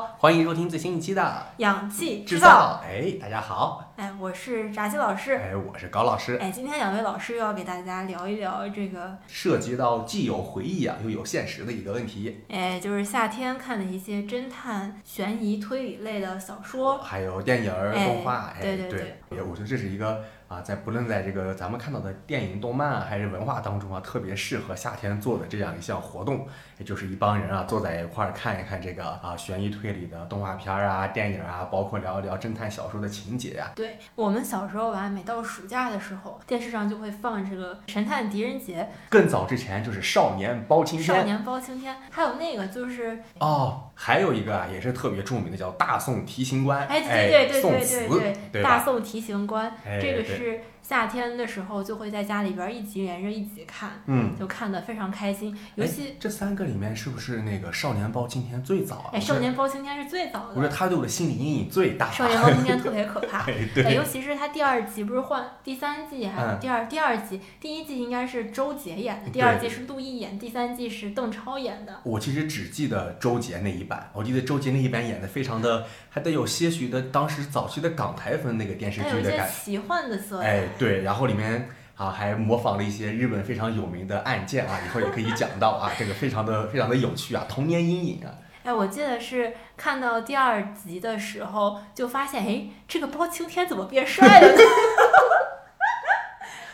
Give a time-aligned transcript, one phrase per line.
[0.00, 2.80] 好，欢迎收听最新一期的氧气制制造。
[2.82, 5.34] 哎，大家好，哎，我是炸鸡老师。
[5.34, 6.38] 哎，我是高老师。
[6.40, 16.96] 哎，今天两位老师又要给大家聊一聊这个，涉及到既有回忆啊，又有现实的一个问题，哎，就是夏天看的一些侦探、悬疑、推理类的小说。
[16.96, 26.44] 还有电影动画，哎，对对对，也我觉得这是一个啊，在不论在这个咱们看到的电影、动漫啊还是文化当中啊，特别适合夏天做的这样一项活动，
[26.76, 48.62] 也就是一帮人啊坐在一块儿看一看这个啊悬疑推理的动画片儿啊、电影啊，包括聊一聊侦探小说的情节呀、对我们小时候吧，每到暑假的时候，电视上就会放这个《神探狄仁杰更早之前就是少年包青》，天少年包青天，还有那个就是，哦，还有一个啊也是特别著名的叫大宋提刑官，哎，对对对宋对对对对？
[48.62, 56.16] 大宋提刑官，哎这个是夏天的时候就会在家里边一集连着一集看，嗯，就看得非常开心，尤其。
[56.18, 59.10] 这三个里面是不是那个少年包青天最早啊？
[59.12, 62.10] 哎，少年包青天是最早的，我觉得他对我的心理阴影最大。
[62.10, 63.40] 少年包青天特别可 怕。
[63.40, 67.40] 哎，哎，对，尤其是他第二季不是换第三季还是嗯第二、第二季？
[67.60, 72.00] 第一季应该是周杰演的，第二季是陆毅演，第三季是邓超演的。
[72.02, 80.48] 我其实只记得周杰那一版，我记得周杰那一版演的非常的，还得有些许的当时早期的港台风那个电视还有一些剧的感奇幻的色彩。
[80.48, 88.30] 哎，对，然后里面啊还模仿了一些日本非常有名的案件啊，以后也可以讲到啊，这个非常的非常的有趣啊，童年阴影啊。
[88.62, 94.58] 哎，我记得是看到第二集的时候，就发现，哎，这个包青天怎么变帅了呢？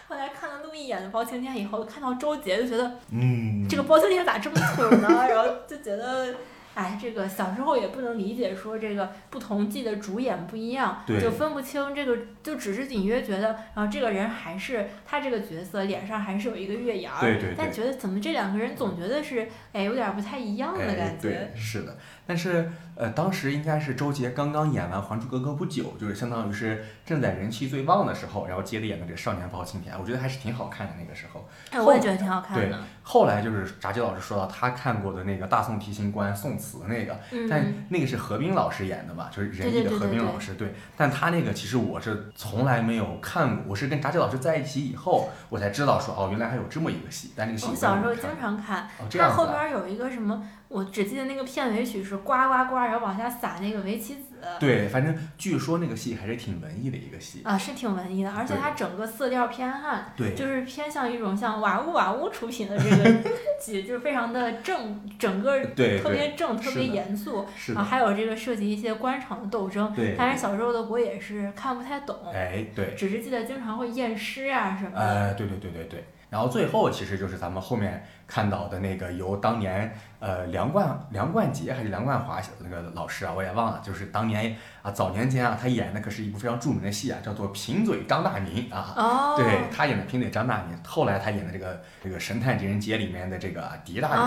[0.09, 5.09] 后来看了陆毅演的包青天以后，看到周杰就觉得嗯，这个包青天咋这么蠢呢？
[5.29, 6.35] 然后就觉得，
[6.77, 21.29] 哎，这个小时候也不能理解，说这个不同季的主演不一样，对就分不清这个，就只是隐约觉得，然后这个人还是他这个角色脸上还是有一个月牙儿，对对对但觉得怎么这两个人总觉得是，哎，有点不太一样的哎感，觉。
[21.29, 21.97] 对，是的。
[22.29, 31.49] 但是呃，当时应该是周杰刚刚演完《还珠格格》不久，就是相当于是正在人气最旺的时候，然后接着演的这个少年包青天，我觉得还是挺好看的那个时候。
[31.71, 32.79] 哎，我也觉得挺好看的对的。
[33.03, 37.19] 后来就是炸鸡老师说到他看过的那个《大宋提刑官宋慈》那个，
[37.49, 40.75] 但嗯，那个是何冰老师演的嘛，就是仁义的何冰老师，对。
[40.97, 49.47] 但他那个其实我是从来没有看过，我是跟炸鸡老师在一起以后，我才知道说哦，原来还有这么一个戏，但那个戏我我小时候经常看，哦，这它样子啊。
[49.47, 54.36] 后边有一个什么，我只记得那个片尾曲是呱呱呱，然后往下撒那个围棋子。
[54.59, 57.43] 对，反正据说那个戏还是挺文艺的一个戏。
[57.45, 63.31] 啊，是挺文艺的，而且它整个色调偏暗，对，就是偏向一种像瓦屋瓦屋出品的这个
[63.65, 69.93] 剧，就是非常的正，整个对对，特别正，特别严肃啊，是的，还有这个涉及一些官场的斗争。
[69.95, 70.15] 对。
[70.17, 74.99] 但是小时候的我也是看不太懂，哎，对，只是记得经常会验尸啊什么的。
[74.99, 76.05] 哎，对对对对对。
[76.29, 88.93] 然后最后其实就是咱们后面看到的那个由当年呃梁冠梁冠杰还是梁冠华那个老师啊，我也忘了，就是当年啊早年间啊他演的可是一部非常著名的戏啊，叫做《贫嘴张大民》啊。
[88.97, 94.25] 哦，对他演的贫嘴张大民，后来他演的这个这个《神探狄仁杰》里面的这个狄大人哦，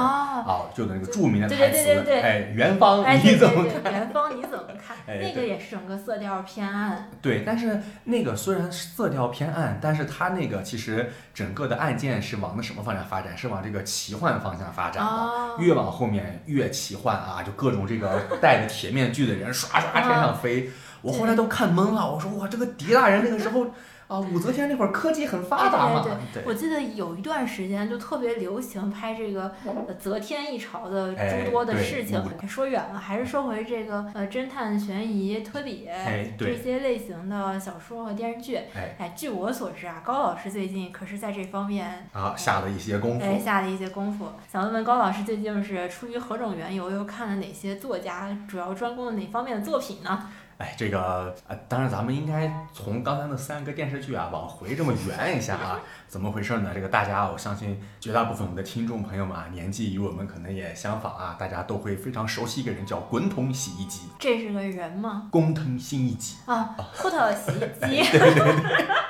[0.48, 3.92] 啊，就那个著名的台词对对对，对哎，元芳哎，你怎么看？
[3.92, 4.96] 元芳你怎么看？
[5.08, 7.10] 哎那个也是整个色调偏暗。
[7.22, 13.36] 对，但是那个虽然色调偏暗，但是他那个其实整个的案件是往那什么方向发展？
[13.36, 15.10] 是往这个奇幻方向发展的。
[15.10, 20.70] 哦，越往后面越奇幻啊，就各种这个戴着铁面具的人刷刷天上飞。
[21.02, 23.66] 我后来都看懵了，我说哇，这个狄大人那个时候
[24.10, 32.20] 啊，武则天那会儿科技很发达嘛，对对我记得有一段时间就特别流行拍这个呃则天一朝的哎诸多的事情。
[32.42, 38.56] 我说远了，还是说回这个呃侦探、悬疑、推理、哎这些类型的小说和电视剧。
[38.74, 43.24] 哎哎，据我所知啊，高老师最近可是在这方面啊下了一些功夫。
[43.24, 44.28] 哎下了一些功夫。
[44.52, 50.28] 想问问高老师最近是出于何种缘由，又看了哪些作家主要专攻的哪方面的作品呢？
[50.60, 56.72] 哎，这个啊，当然咱们应该从刚才那三个电视剧啊往回这么圆一下啊，怎么回事呢？
[56.74, 65.30] 这个大家我相信绝大部分我们的听众朋友们啊，年纪与我们可能也相仿啊，大家都会非常熟悉一个人叫滚筒洗衣机，这是个人吗？
[65.32, 66.36] 工藤新一机。
[66.46, 68.10] 啊， 秃头洗衣机。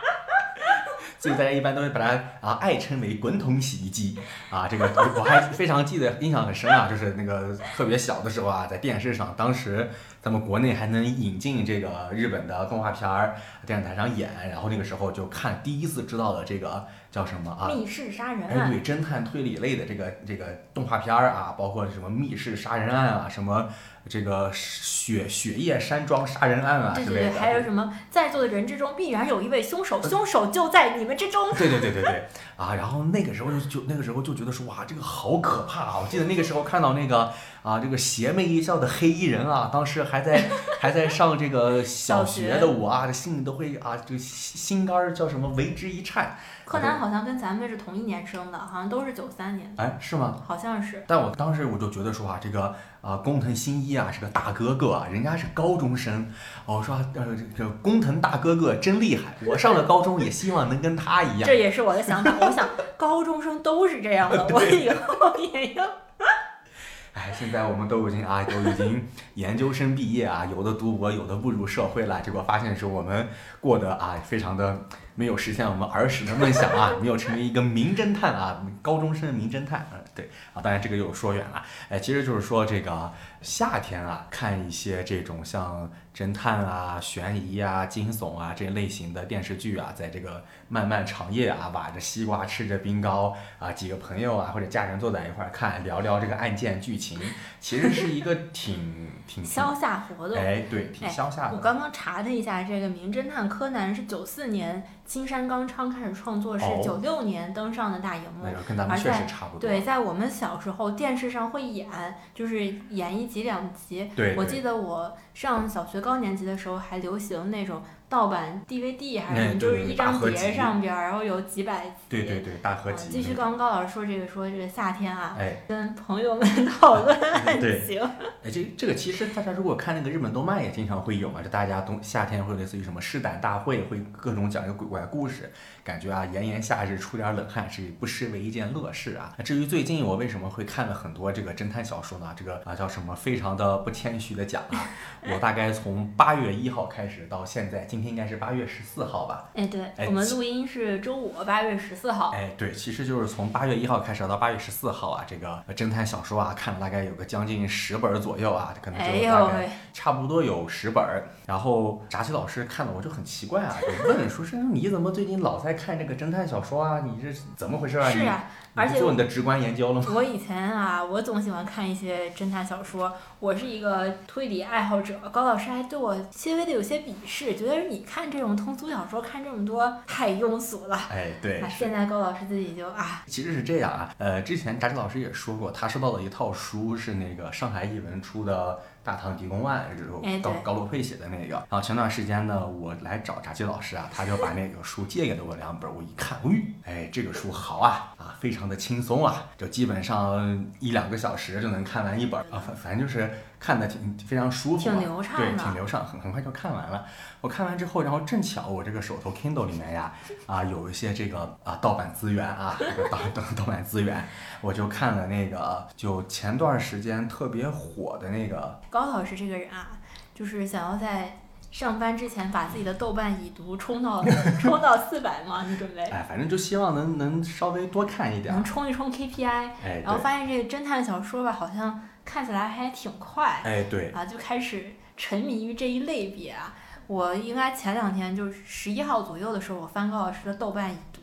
[1.19, 4.17] 所以大家一般都会把它啊爱称为滚筒洗衣机
[4.49, 4.67] 啊。
[4.67, 9.89] 这个我还非常记得，印象很深啊，就是那个特别小的时候啊，在电视上，当时
[10.21, 13.35] 咱们国内还能引进这个日本的动画片儿，
[13.65, 17.67] 电视台上演，然后那个时候就看，第一次知道了这个叫什么啊？
[17.67, 18.71] 密室杀人哎，案。
[18.71, 23.67] 对，侦探推理类的这个这个动画片儿啊，包括什么密室杀人案啊，什么
[24.09, 27.29] 这个雪雪夜山庄杀人案啊对对对。
[27.31, 31.49] 还有什么在座的人之中必然有一位凶手，凶手就在你们之中。
[31.53, 32.23] 对对对对对，
[32.59, 35.99] 啊，然后那个时候就就那个时候就觉得说哇，这个好可怕啊！
[36.03, 37.31] 我记得那个时候看到那个
[37.63, 40.49] 啊，这个邪魅一笑的黑衣人啊，当时还在
[40.81, 46.37] 还在上这个小学的我啊，这心里都会啊，这个心肝儿叫什么为之一颤。
[46.65, 49.73] 柯南好像跟咱们是同一年生的，好像都是九三年。
[49.77, 50.35] 哎，是吗？
[50.45, 51.03] 好像是。
[51.07, 56.31] 但我当时我就觉得说啊，这个啊工藤新一啊是个大哥哥啊，人家是高中生，
[56.75, 57.25] 我说呃
[57.55, 61.43] 这个工藤大哥哥真厉害，我上了高中也希望能跟他一样。
[61.45, 65.83] 这也是我的想法，我想高中生都是这样的， 我以后也要。
[67.13, 73.27] 哎，现在我们都已经啊，都已经研究生毕业啊，有的读博，有的步入社会了，结果发现是我们
[73.59, 74.79] 过得啊，非常的。
[75.15, 83.11] 没有实现我们儿时的梦想啊，没有成为一个名侦探啊，高中生的名侦探，嗯，对啊，当然这个又说远了，哎，其实就是说这个
[83.41, 97.19] 夏天啊，看一些这种像侦探啊、悬疑啊、惊悚啊这类型的电视剧啊，在这个漫漫长夜啊，挖着西瓜吃着冰糕啊，几个朋友啊或者家人坐在一块儿看，聊聊这个案件剧情，
[97.59, 101.55] 其实是一个挺挺消夏活动，哎，对，挺消夏的。
[101.55, 104.83] 我刚刚查了一下，这个名侦探柯南是九四年。
[105.09, 111.87] 青山刚昌开始创作是九六年登上的大荧幕，跟咱们确实差不多对，在我们小时候电视上会演，
[112.33, 114.09] 就是演一集两集。
[114.37, 117.81] 我记得我上小学高年级的时候还流行那种。
[118.09, 121.91] 盗版 DVD 还是什么，就是一张碟上边儿，然后有几百集。
[122.09, 123.07] 对对对，大合集。
[123.11, 127.15] 继续刚刚高老师说这个，说这个夏天啊，跟朋友们 讨论
[127.45, 128.01] 爱情。
[128.43, 135.51] 哎，这这个其实大家如果看那个日本动漫也经常会有嘛，就大家冬夏天会类似于什么试胆大会，会各种讲一个鬼怪故事。
[135.89, 139.33] 感觉啊，炎炎夏日出点冷汗是不失为一件乐事啊。
[139.43, 142.31] 至于最近我为什么会看了很多这个侦探小说呢？
[142.35, 143.15] 这个啊叫什么？
[143.15, 144.85] 非常的不谦虚的讲啊，
[145.33, 149.49] 我大概从八月一号开始到现在，今天应该是八月十四号吧？
[149.55, 152.29] 哎，对，我们录音是周五，八月十四号。
[152.29, 161.03] 哎，对，其实就是从八月一号开始到八月十四号啊，这个侦探小说啊，看了大概有个将近十本左右啊，可能就大概差不多有十本。
[161.47, 167.01] 然后扎西老师看了我就很奇怪啊，就问说是你怎么最近老在看这个侦探小说啊？
[167.05, 168.09] 你这怎么回事啊？
[168.09, 168.43] 是啊，
[168.75, 170.07] 而且做你的直观研究了吗？
[170.13, 175.17] 我以前啊，我总喜欢看一些侦探小说，我是一个推理爱好者。
[175.31, 180.99] 高老师还对我轻微的有些鄙视，觉得你看这种通俗小说看这么多太庸俗了。
[181.09, 181.63] 哎，对。
[181.69, 188.79] 现在高老师自己就啊，其实是这样啊，呃，之前扎西老师也说过，他收到了一套书，是那个上海译文出的。
[189.03, 191.55] 大唐狄公案，就是高高罗佩写的那个。
[191.55, 195.93] 然后前段时间呢，我来找炸鸡老师啊，他就把那个书借给了我两本。
[195.93, 196.37] 我一看，
[196.83, 203.29] 哎，这个书好啊，啊，非常的轻松啊，就基本上一两个小时就能看完一本啊，反反正就是。
[203.59, 207.05] 看的挺非常舒服，挺流畅对，挺流畅，很很快就看完了。
[207.41, 210.13] 我看完之后，然后正巧我这个手头 Kindle 里面呀，
[210.45, 212.77] 啊，有一些这个啊盗版资源啊，
[213.11, 214.23] 盗盗盗版资源，
[214.61, 218.79] 我就看了那个，就前段时间特别火的那个。
[218.89, 219.89] 高老师这个人啊，
[220.33, 221.39] 就是想要在
[221.69, 224.23] 上班之前把自己的豆瓣已读冲到
[224.59, 225.65] 冲到四百吗？
[225.67, 226.03] 你准备？
[226.05, 229.69] 哎，反正就希望能能稍微多看一点，能冲一冲 KPI。
[229.83, 232.01] 哎，然后发现这个侦探小说吧，好像。
[232.31, 236.75] 看起来还挺快，哎，对，啊，就开始沉迷于这一类别啊。
[237.07, 241.21] 我应该前两天就十一号左右的时候，我翻高老师的豆瓣已读，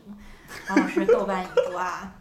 [0.67, 2.11] 高老师豆瓣已读啊，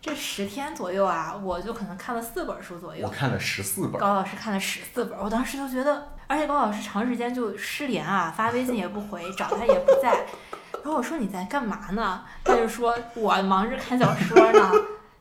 [0.00, 3.06] 这十天左右啊，我就可能看了四本书左右。
[3.06, 4.00] 我看了十四本。
[4.00, 10.26] 高老师看了十四本，我当时就觉得，而且高老师长时间就失联啊，发微信也不回，找他也不在。
[10.72, 12.24] 然后我说你在干嘛呢？
[12.42, 14.72] 他就说我忙着看小说呢。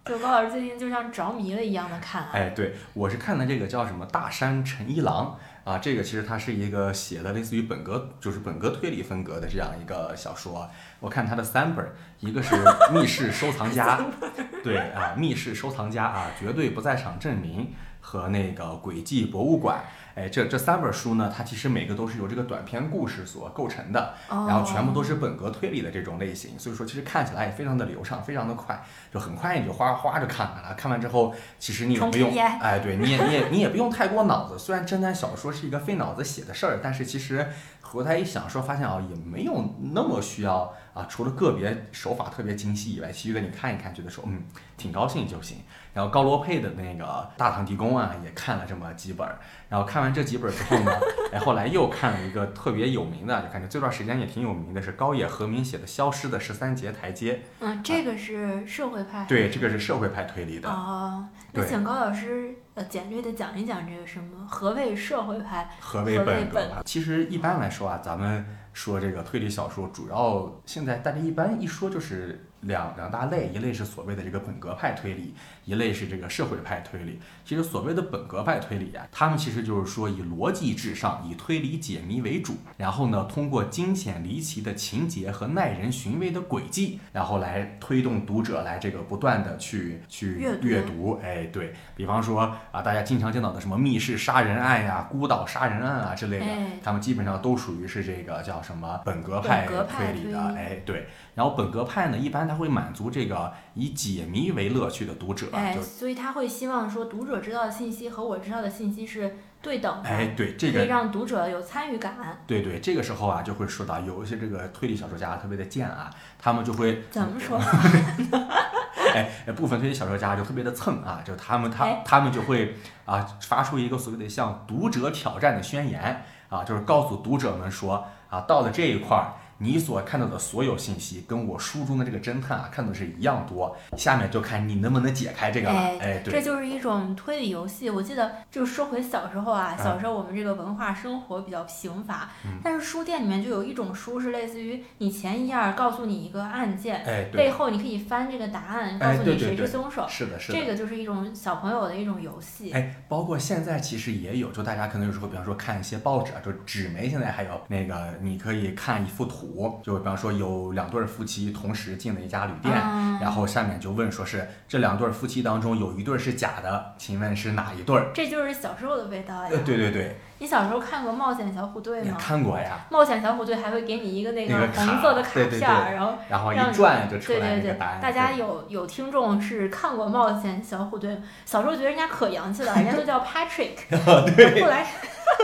[0.05, 10.69] 就高老师最近就像着迷了一样的看，哎，对我是看的这个叫什么大山陈一郎啊，这个其实他是一个写的类似于本格，就是本格推理风格的这样一个小说。
[10.99, 11.83] 我看他的三本，
[12.19, 12.55] 一个是
[12.93, 13.99] 密室收藏家，
[14.63, 19.83] 对啊，密室收藏家啊，绝对不在场证明和那个诡计博物馆。
[20.15, 28.81] 哎，这这三本书呢，它其实每个都是由这个短篇故事所构成的，然后全部都是本格推理的这种类型，所以说其实看起来也非常的流畅，非常的快，
[29.13, 30.73] 就很快你就哗哗就看完了。
[30.75, 34.57] 看完之后，其实你也不用，哎，对你也你也你也不用太过脑子。
[34.57, 37.45] 虽然侦探小说是一个费脑子写的事儿，但是其实
[37.81, 44.41] 回头一想，说发现啊，也没有那么需要啊，除了个别手法特别精细以外，其余的你看一看，觉得说嗯
[44.77, 45.57] 挺高兴就行。
[45.93, 47.03] 然后高罗佩的那个
[47.37, 49.27] 《大唐狄公》啊，也看了这么几本。
[49.67, 50.91] 然后看完这几本之后呢，
[51.33, 57.33] 哎，后来又看了一个特别有名的，就感觉这段时间也挺有名的，是高野和明写的《消失的十三节台阶》。
[57.59, 59.25] 嗯，这个是社会派。
[59.27, 60.69] 对，这个是社会派推理的。
[60.69, 65.69] 哦，那请高老师呃简略的讲一讲这个什么何谓社会派？
[65.81, 66.81] 何为本格？
[66.85, 68.45] 其实一般来说啊，咱们。
[68.75, 75.33] 说这个推理小说主要现在大家一般一说就是两两大类，一类是所谓的这个本格派推理，
[75.65, 77.19] 一类是这个社会派推理。
[77.43, 91.19] 其实所谓的本格派推理啊，他们其实就是说以逻辑至上，以推理解谜为主，然后呢，通过惊险离奇的情节和耐人寻味的轨迹，然后来推动读者来这个不断的去去阅读阅读。
[91.23, 99.85] 哎，对比方说啊，大家经常见到的什么密室杀人案呀、孤岛杀人案啊之类的，哎他们基本上都属于是这个叫什么本格派推理的。
[99.85, 101.07] 推理哎，对。
[101.33, 112.15] 然后本格派呢，一般它会满足这个以解谜为乐趣的读者，哎，所以他会希望说读者知道的信息和我知道的信息是对等的，哎，对这个可以让读者有参与感。
[112.47, 117.59] 对对，这个时候啊，就会说到有一些这个推理小说家特别的贱啊，他们就会怎么说？
[119.13, 129.33] 哎，部分推理小说家就特别的蹭啊，就他们他哎他们就会啊发出一个所谓的向读者挑战的宣言啊，就是告诉读者们说啊，到了这一块儿。
[129.57, 133.75] 你所看到的所有信息，跟我书中的这个侦探啊看到的是一样多。
[133.97, 135.75] 下面就看你能不能解开这个了。
[135.75, 137.89] 哎哎，这，就是一种推理游戏。
[137.89, 150.05] 我记得，就说回小时候啊，嗯小时候我们这个文化生活比较贫乏，嗯但是书店里面就有一种书是类似于你前一页告诉你一个案件，哎，背，后你可以翻这个答案，告哎诉你谁对对对是凶手。
[150.09, 150.59] 是的，是的。
[150.59, 152.71] 这个就是一种小朋友的一种游戏。
[152.71, 159.44] 哎，包括现在其实也有，就大家可能有时候，比方说看一些报纸啊，就纸媒现在还有那个，你可以看一幅图，
[159.83, 168.11] 就比方说有两对夫妻同时进了一家旅店，嗯然后下面就问说是这两对夫妻当中有一对是假的，请问是哪一对儿？
[168.13, 169.49] 这就是小时候的味道呀。
[169.51, 172.17] 呃，对对对，你小时候看过《冒险小虎队》吗？
[172.19, 181.11] 看过呀，冒险小虎队还会给你一个那那个红色的卡对对片，然后然后一转就出对对对来那个答案。，大家有有听众是看过《冒险小虎队》，
[181.45, 183.75] 小时候觉得人家可洋气了，人家都叫 Patrick，
[184.35, 184.85] 对后来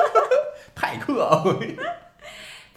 [0.75, 1.41] 派克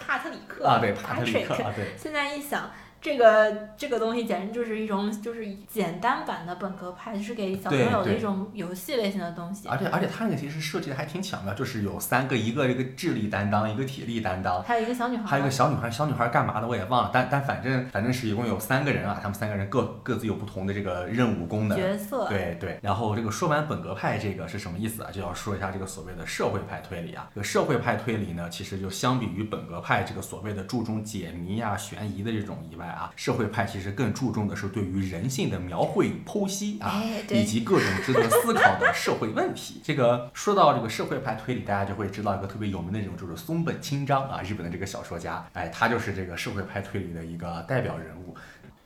[0.07, 1.95] 帕特里克啊，对帕特里克啊，对。
[1.97, 2.71] 现在一想，
[3.05, 9.69] 这个这个东西简直就是一种就是简单版的本格派，就是给小朋友的一种游戏类型的东西。
[9.69, 21.77] 而且而且它那个其实设计的还挺巧妙，就是有三个，一个这个智力担当，一个体力担当，还有一个小女孩儿，还有一个小女孩，小女孩干嘛的我也忘了，但但反正反正是一共有三个人啊，他们三个人各各自有不同的这个任务功能。
[21.77, 25.11] 角色，对对，然后这个说完本格派这个是什么意思啊？
[25.13, 27.29] 就要说一下这个所谓的社会派推理啊。
[27.35, 36.91] 这个社会派推理呢，其实就相比于本格派这个所谓的注重解谜呀、悬疑的这种以外啊，社会派其实更注重的是对于人性的描绘与剖析啊。
[36.95, 39.81] 哎，以，及各种值得思考的社会问题。
[39.85, 48.35] 这个说到这个社会派推理，大家就会知道一个特别有名的这种，就是松本清张啊，日本的这个小说家，哎，他就是这个社会派推理的一个代表人物。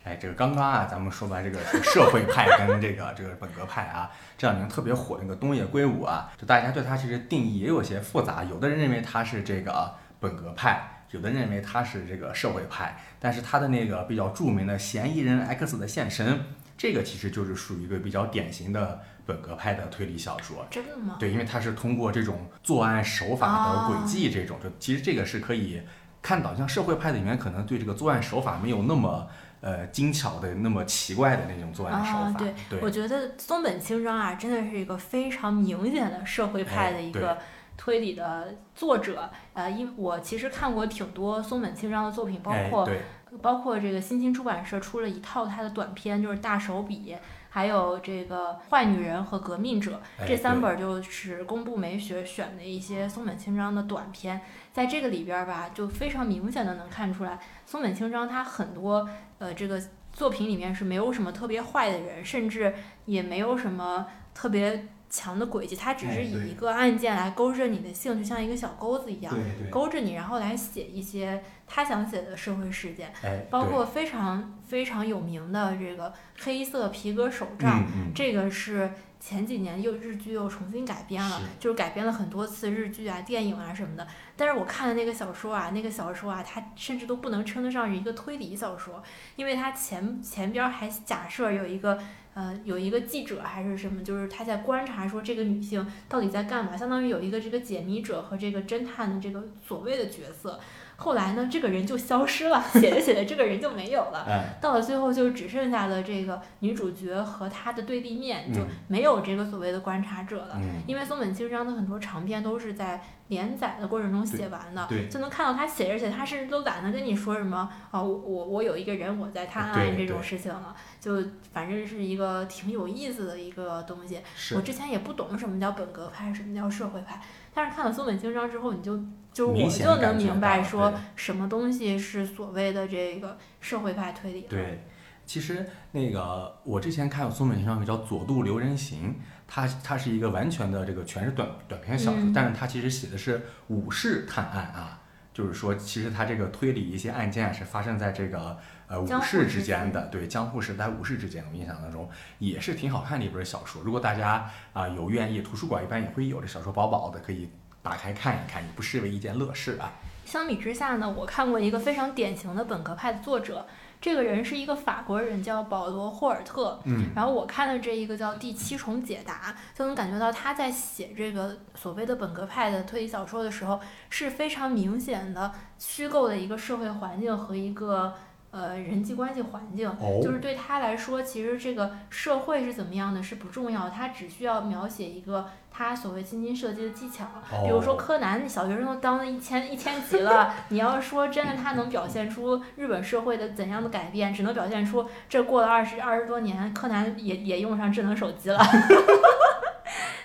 [0.04, 16.40] 哎，这个刚刚啊，咱们说完这个社会派跟这个这个本格派啊，这两年特别火那个东野圭吾啊，就大家对他其实定义也有些复杂，有的人认为他是这个本格派，有的认为他是这个社会派，但是他的那个比较著名的嫌疑人 X 的现身，
[16.76, 20.66] 这个其实就是属于一个比较典型的本格派的推理小说。
[20.70, 21.16] 真的吗？
[21.18, 25.80] 对，因为它是通过这种作案手法的轨迹，这种就其实这个是可以
[26.20, 29.26] 看到，像社会派里面可能对这个作案手法没有那么
[29.60, 32.40] 呃精巧的、那么奇怪的那种作案手啊法。
[32.68, 37.38] 对我觉得松本清张啊，真的是一个非常明显的社会派的一个
[37.78, 39.30] 推理的作者。
[39.54, 42.98] 呃，因我其实看过挺多松本清张的作品，包括、哎
[43.42, 47.14] 包括这个新星出版社出了一套他的短篇，就是《大手笔》，
[47.50, 54.40] 还有这个《坏女人》和《革命者》哎这三对本，就是工部美学选的一些松本清张的短篇。
[54.72, 59.06] 在这个里边儿吧，就非常明显的能看出来，松本清张他很多
[59.38, 59.78] 呃这个
[60.10, 69.34] 作品里面是没有什么特别坏的人，甚至也没有什么特别强的轨迹，它只是以一个案件来勾着你的兴趣，像一个小钩子一样。
[69.70, 77.84] 勾着你，然后来写一些他想写的社会事件，哎，包括非常非常有名的这个黑色皮革手杖，
[78.14, 84.06] 这个是前几年又日剧又重新改编了是，就是改编了很多次日剧啊、电影啊什么的。
[84.36, 89.02] 但是我看的那个小说啊，那个小说啊，它甚至都不能称得上是一个推理小说，
[89.36, 91.98] 因为它前前边儿还假设有一个。
[92.38, 100.60] 呃，有一个记者还是什么，就是他在观察说这个女性到底在干嘛，相当于有一个这个解谜者和这个侦探的这个所谓的角色。
[101.00, 104.24] 后来呢，这个人就消失了，写着写着这个人就没有了。
[104.26, 110.56] 哎， 到了最后，就只剩下了这个女主角和她的对立面，就嗯没有这个所谓的观察者了。
[110.56, 124.20] 嗯，因为松本清张的很多长篇都是在连载的过程中写完的，就能看到他写着写，他甚至都懒得跟你说什么啊，我我我有一个人我在探案这种事情了，就反正是一个挺有意思的一个东西。
[124.56, 127.20] 我之前也不懂什么叫本格派，什么叫社会派，
[127.54, 128.98] 但是看了松本清张之后，你就
[129.38, 134.48] 就是我就能明白说什么东西是所谓的这个社会派推理了。
[134.48, 134.84] 对，
[135.24, 139.10] 其实那个我之前看有松本清张叫《佐渡留人行》，
[139.46, 145.02] 它它是一个完全的这个全是短短篇小说，嗯但是它其实写的是武士探案啊，
[145.32, 153.82] 就是说其实它这个推理一些案件啊是发生在这个呃武士之间的，对江户时代武士之间，我印象当中也是挺好看的一本小说。
[153.82, 157.48] 如果大家啊、有愿意，图书馆一般也会有这小说薄薄的，可以
[157.88, 159.92] 打开看一看，也不失为一件乐事啊。
[160.24, 163.66] 相比之下呢，我看过一个非常典型的本格派的作者，
[163.98, 166.78] 这个人是一个法国人，叫保罗·霍尔特。
[166.84, 173.80] 嗯，然后我看的这一个叫《第七重解答》，就能感觉到他在写这个所谓的本格派的推理小说的时候，
[174.10, 178.14] 是非常明显的虚构的一个社会环境和一个
[178.50, 179.88] 呃人际关系环境。
[179.88, 187.26] 哦就是对他来说，其实这个社会是怎么样的是不重要，他只需要描写一个他所谓精心设计的技巧。
[187.62, 198.58] 比如说哦柯南，小学生都当了一千一千集了， 你要说真的，他能表现出日本社会的怎样的改变，只能表现出这过了二十二十多年，柯南也也用上智能手机了。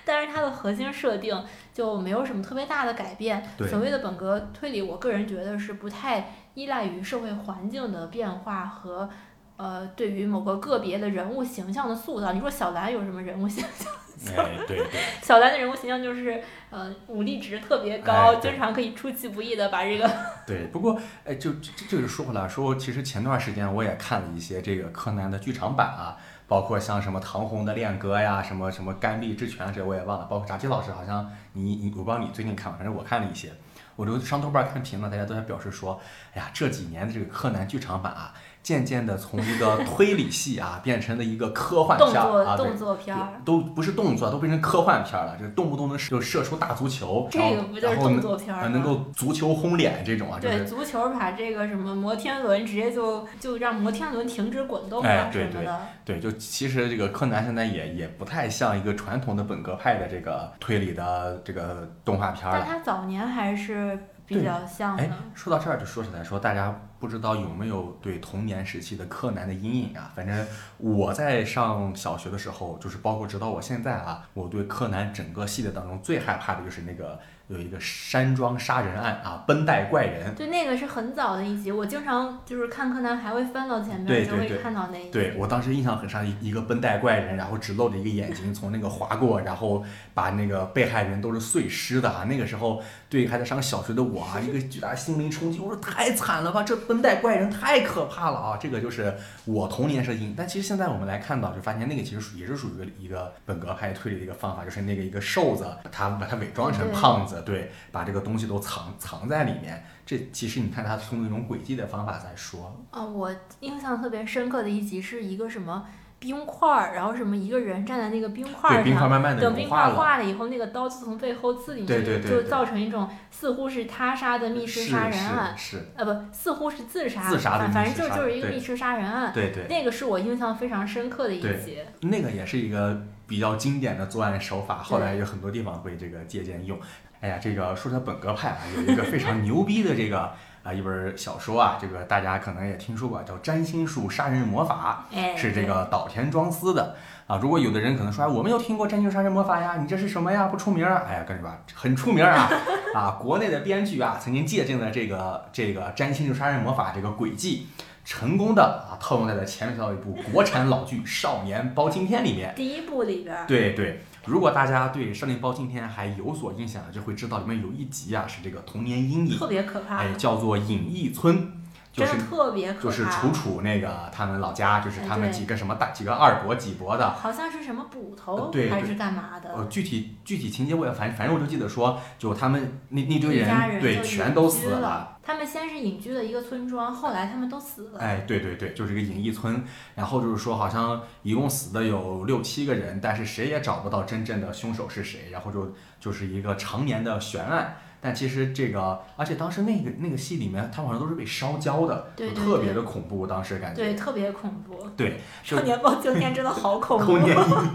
[0.06, 3.44] 但是它的核心设定就没有什么特别大的改变。
[3.70, 9.10] 所谓的本格推理，我个人觉得是不太依赖于社会环境的变化和
[9.58, 12.32] 呃对于某个个别的人物形象的塑造。
[12.32, 13.92] 你说小兰有什么人物形象？
[14.38, 15.02] 哎，对对。
[15.22, 20.10] 小兰的人物形象就是呃武力值特别高，哎经常可以出其不意的把这个
[20.48, 26.16] 对，不过，哎，就这这个说回来，说其实前段时间我也看了一些这个柯南的剧场版啊，
[26.54, 33.52] 包括像什么唐红的恋歌呀，什么什么甘地之泉，这我也忘了，包括炸鸡老师好像你你我不知道你最近看吗，反正我看了一些，
[33.96, 36.00] 我就上豆瓣看评论，大家都在表示说，
[36.36, 43.42] 哎呀，这几年的这个柯南剧场版啊，渐渐的从一个推理戏啊 变成了一个科幻动片儿啊，动作片儿。
[43.46, 48.64] 都不是动作，都变成科幻片儿了，这动不动能就射出大足球，这个不就是动作片儿吗？
[48.64, 55.82] 呃能够足球轰脸这种啊，就是对，足球把这个什么摩天轮直接就就让摩天轮停止滚动啊哎对什么的。
[56.06, 62.66] 对，就其实这个柯南现在也也不太像一个传统的本格派的这个推理的这个动画片儿了。
[62.66, 70.10] 但他早年还是比较像的哎。，说到这儿就说起来说，大家不知道有没有对童年时期的柯南的阴影啊？
[70.16, 80.34] 反正我在上小学的时候，就是包括直到我现在啊，我对柯南整个系列当中最害怕的就是那个有一个山庄杀人案啊，绷带怪人。
[80.34, 85.10] 对，那个是很早的一集，我经常就是看柯南还会翻到前面，就会看到那一集。
[85.12, 92.24] 对我当时印象很深，一一个绷带怪人，然后只露着一个眼睛从那个划过，然后把那个被害人都是碎尸的啊。
[92.24, 98.58] 那个时候对还在上小学的我啊， 一个巨大心灵冲击，我说太惨了吧，这绷带怪人太可怕了啊！
[98.60, 99.14] 这个就是
[99.46, 100.34] 我童年时阴。
[100.36, 109.84] 但其实现在我们来看到，就发现那个其实属也是属于一个一个本格派推理的一个方法，就是那个一个瘦子，他把他伪装成胖子，对，把这个东西都藏藏在里面。
[110.06, 115.86] 这其实你看他从那种诡计的方法在说，啊、我印象特别深刻的一集是一个什么
[116.20, 118.84] 冰块儿，然后什么一个人站在那个冰块，儿上。
[118.84, 120.24] 冰块慢慢的等冰块化了。
[120.24, 129.34] 以后，那个刀就从背后刺进去，对对对就造成一种似乎是他杀的密室杀人案，是是，呃，不，似乎是自杀，自杀的反反正就就是一个密室杀人案。
[129.34, 131.80] 对对，那个是我印象非常深刻的一集。
[132.02, 136.78] 那个也是一个比较经典的作案手法，后来有很多地方会这个借鉴用。
[137.24, 140.30] 哎呀，这个说说本格派啊，有一个非常牛逼的这个
[140.62, 145.08] 啊一本小说啊，这个大家可能也听说过，叫《占星术杀人魔法》。
[145.18, 147.40] 哎，是这个岛田庄司的啊。
[147.42, 150.48] 如果有的人可能说，哎，我没有听过《占星杀人魔法》呀，你这是什么呀？
[150.48, 151.06] 不出名儿？
[151.08, 152.50] 哎呀，跟着吧，很出名儿啊
[152.94, 153.18] 啊！
[153.22, 157.68] 国内的编剧啊，曾经借鉴了这个这个《占星术杀人魔法》这个轨迹，
[158.04, 162.54] 成功的啊套用在了前面提到一部国产老剧《少年包青天》里面。
[162.54, 171.52] 第一部里边儿，对对，如果大家对《少年包青天》还有所印象，就会知道里面有一集啊是这个童年阴影特，别可怕，哎，叫做隐逸村，
[171.92, 172.84] 就是特别可怕。
[172.84, 179.54] 就是楚楚那个他们老家，就是他们几个什么大几个二伯几伯的，好像是什么捕头呃对是干嘛的？
[179.54, 185.13] 呃，具体具体情节我也反反正我就记得说，就他们那那堆人对全都死了。
[185.24, 185.26] 了。
[185.26, 188.00] 他们先是隐居的一个村庄，后来他们都死了。
[188.00, 189.64] 哎，对对对，就是一个隐逸村，
[189.96, 197.78] 然后就是说，好像一共死的有六七个人，但是谁也找不到真正的凶手是谁，然后就就是一个常年的悬案。
[198.06, 203.82] 但其实这个，而且当时那个那个戏里面，他们好像都是被烧焦的，对特别的恐怖，当时感觉。
[203.82, 204.90] 对，特别恐怖。
[204.98, 207.18] 对，就少年包青天真的好恐 怖。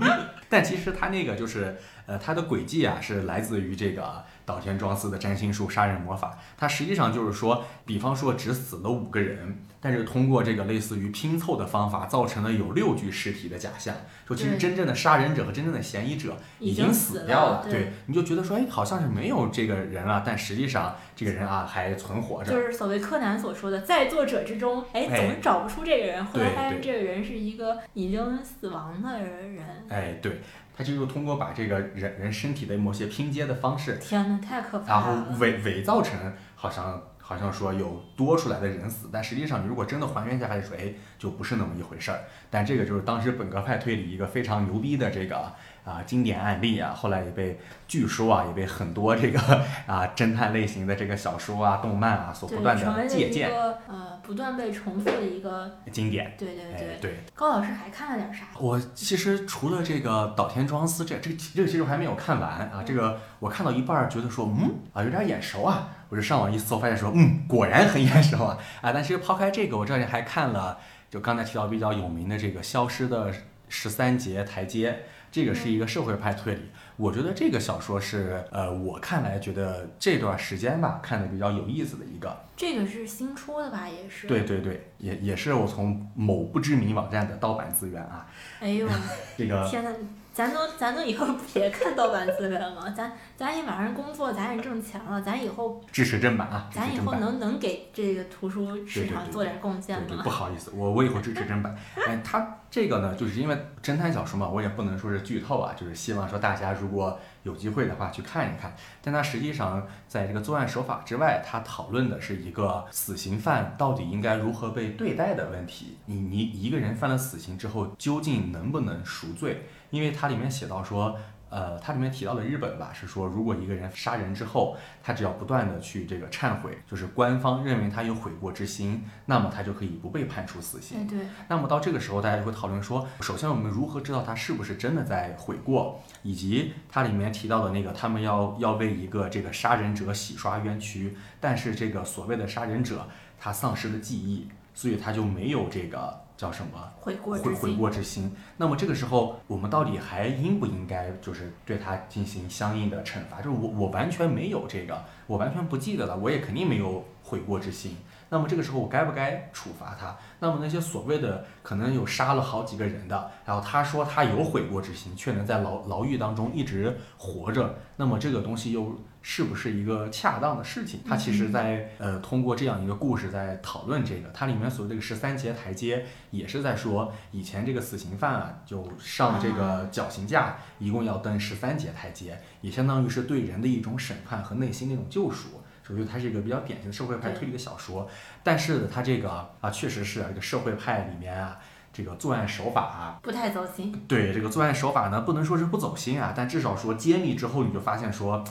[0.51, 1.79] 但其实他那个就是，
[2.09, 6.39] 呃，他的轨迹啊是来自于这个岛田庄司的占星术杀人魔法。
[6.57, 13.95] 它实际上就是说，比方说只死了五个人，但是通过这个类似于拼凑的方法，造成了有六具尸体的假象。
[14.27, 22.51] 说其实真正的杀人者和真正的嫌疑者已经经死死掉了，了对你就觉得说，哎，好像是没有这个人了，但实际上这个人啊还存活着。
[22.51, 26.25] 就是所谓柯南所说的，在作者之中，哎，哎总是找不出这个人。
[26.25, 29.59] 后来发现这个人是一个已经死亡的人。
[29.89, 30.41] 哎，对，
[30.79, 35.35] 他就又通过把这个人人身体的某些拼接的方式，天呐，太可怕然后！
[35.41, 36.17] 伪伪造成
[36.55, 42.21] 好像好像说有多出来的人死，但实际上你如果真的还原下来说，哎，就不是那么一回事儿。
[42.49, 45.53] 但这个就是当时本格派推理一个非常牛逼的这个
[45.89, 49.41] 啊经典案例啊，后来也被据说啊也被很多这个
[49.87, 56.35] 啊侦探类型的这个小说啊、动漫啊所不，断的借鉴个呃不断被重复的一个，经典。
[56.39, 58.47] 对对哎对。，对，高老师还看了点啥？
[58.59, 68.93] 我其实除了这个岛田庄司这这个这个其实我还没有看完啊，这个我看到一半儿觉得说嗯啊有点眼熟啊，我就上网一搜发现说嗯果然很眼熟啊啊！
[68.93, 73.33] 但其实抛开这个，我这里还看了就刚才提到比较有名的这个《消失的
[73.71, 74.93] 十三节台阶》，
[75.31, 76.63] 这个是一个社会派推理。
[76.97, 82.37] 我觉得这个小说是呃我看来觉得这段时间吧看的比较有意思的一个。
[82.57, 83.89] 这个是新出的吧？
[83.89, 84.27] 也是。
[84.27, 84.43] 对。
[84.43, 88.27] 对对，也也是我从某不知名网站的盗版资源啊，
[88.61, 88.89] 哎呦，
[89.37, 89.93] 这个天呐，
[90.39, 92.89] 咱都咱都以后 别看盗版资源了？
[92.97, 97.13] 咱咱也马上工作，咱也挣钱了，咱以后支持正版啊，咱以后。
[97.17, 100.31] 能能给这个图书市场做点贡献对对，吗不？
[100.31, 101.75] 好意思，我我以后支持正版。
[102.07, 108.77] 哎，他这个呢，就是因为侦探小说嘛，我也不能说是剧透啊，就是希望说大家如果有机会的话去看一看。
[109.03, 115.99] 但它实际上在这个作案手法之外，它讨论的是一个死刑犯到底应该如何被对待的问题。
[116.07, 119.67] 你你一个人犯了死刑之后，究竟能不能赎罪？
[119.91, 121.17] 因为它里面写到说。
[121.51, 131.01] 呃，它里面提到的日本吧，是说如果一个人杀人之后，他只要不断的去这个忏悔，就是官方认为他有悔过之心，那么他就可以不被判处死刑。
[131.01, 143.09] 哎，对，那么到这个时候，大家就会讨论说，首先我们如何知道他是不是真的在悔过，以及它里面提到的那个他们要要为一个这个杀人者洗刷冤屈，但是这个所谓的杀人者
[143.39, 147.77] 他丧失了记忆，所以他就没有这个叫什么悔过悔悔之心。
[147.77, 148.37] 过之心。
[148.57, 153.39] 那么这个时候，我们到底还应不应该就是对他进行相应的惩罚？
[153.39, 157.97] 就是我我完全没有这个，我完全不记得了，我也肯定没有悔过之心。
[158.31, 160.17] 那么这个时候我该不该处罚他？
[160.39, 168.95] 那么那些所谓的可能有杀了好几个人的，然后他说他有悔过之心，却能在牢牢狱当中一直活着，那么这个东西又
[169.31, 171.01] 是不是一个恰当的事情？
[171.07, 185.61] 他其实在呃通过这样一个故事在讨论这个，它里面所谓这个十三节台阶也是在说以前这个死刑犯啊，就上这个绞刑架，一共要登十三节台阶，也相当于是对人的一种审判和内心的一种救赎。
[185.87, 188.09] 所以它是一个比较典型的社会派推理的小说，
[188.43, 191.59] 但是它这个啊，确实是这个社会派里面啊，
[191.93, 193.93] 这个作案手法啊，不太走心。
[194.09, 198.43] 对这个作案手法呢，不能说是不走心啊，但至少说揭秘之后，你就发现说，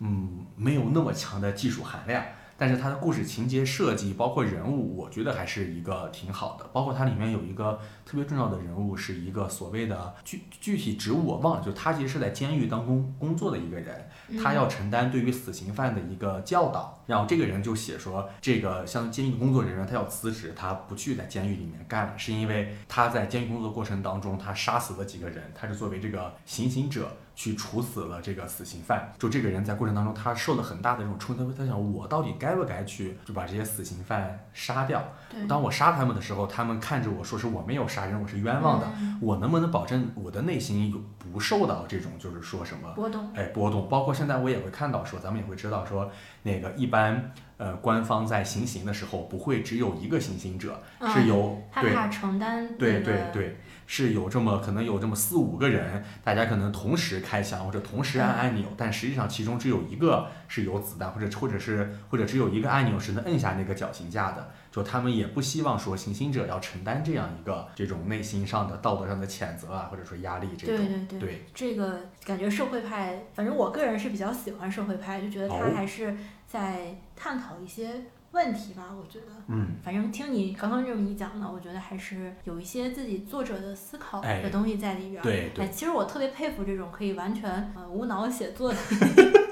[0.00, 2.22] 嗯，没有那么强的技术含量。
[2.60, 6.64] 但是它的故事情节设计，包括人物，我觉得还是一个挺好的。
[6.72, 14.10] 包括它里面有一个特别重要的人物，是一个所谓的具具体职务我忘了，就他其实是在监狱当中工作的一个人，
[14.42, 17.00] 他要承担对于死刑犯的一个教导。
[17.06, 27.16] 然后这个人就写说，这个像监狱工作人员，他要辞职，他不去在监狱里面干了，是因为他在监狱工作过程当中，他杀死了几个人，他是作为这个行刑者。
[27.38, 35.00] 去处死了这个死刑犯，就这个人在过程当中，他受了很大的这种冲击，他想我到底该不该去就把这些死刑犯杀掉？
[35.30, 41.00] 对，当我杀他们的时候，他们看着我说是我没有杀人，我是冤枉的，嗯我能不能保证我的内心有
[41.32, 43.32] 不受到这种就是说什么波动。
[43.36, 43.88] 哎波动？
[43.88, 46.10] 包括现在我也会看到说，咱们也会知道说，
[46.42, 53.56] 那个一般呃官方在行刑的时候不会只有一个行刑者，嗯是由对害怕承担对对对，
[53.90, 64.50] 是有这么可能有这么四五个人，大家可能同时开枪或者同时按按钮，但实际上其中只有一个是有子弹，或者或者是或者只有一个按钮是能摁下那个绞刑架的。
[64.70, 70.76] 就他们也不希望说行刑者要承担这样一个这种内心上的道德上的谴责啊，或者说压力这种。
[70.76, 76.14] 对对对对这个感觉社会派，反正我个人是比较喜欢社会派，就觉得他哦还是
[76.46, 78.94] 在探讨一些问题吧。
[78.96, 85.22] 我觉得，嗯，反正听你刚刚这么一讲呢，我觉得还是有一些自己作者的思考哎的东西在里边儿。
[85.22, 88.78] 对对哎，其实我特别佩服这种可以完全呃无脑写作的。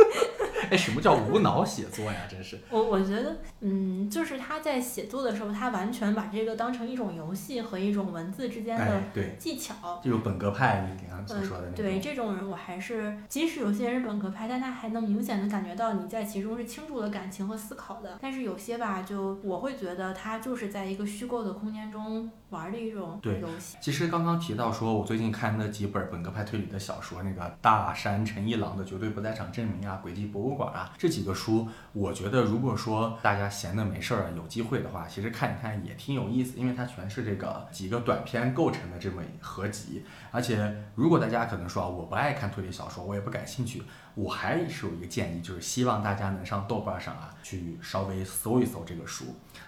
[0.70, 2.20] 哎，什么叫无脑写作呀？
[2.28, 2.58] 真是。
[2.70, 9.00] 我我觉得，嗯，就是他在写作的时候，他完全把这个当成一种游戏和一种文字之间的
[9.38, 10.00] 技巧。
[10.02, 11.84] 这种本格派，你刚刚所嗯说的，那种。
[11.84, 18.18] 对这种人，我还是即使有些人是本格派，但他还能明显的感觉到你在其中是倾注了感情和思考的。
[18.20, 23.76] 但是有些吧，就我会觉得他就是在一个虚构的空间中玩的一种对游戏。
[23.80, 40.04] 其实刚刚提到说，我最近看那几本本格派推理的小说，那个大山陈一郎的《绝对不在场证明》啊，《轨迹博物馆》啊，这几个书，我觉得如果说大家闲的没事儿，有机会的话，其实看一看也挺有意思，因为它全是这个几个短篇构成的这么合集。
[40.30, 43.82] 而且如果大家可能说啊，我不爱看推理小说，我也不感兴趣，
[44.14, 49.24] 我还是有一个建议，就是希望大家能上豆瓣上啊去稍微搜一搜这个书。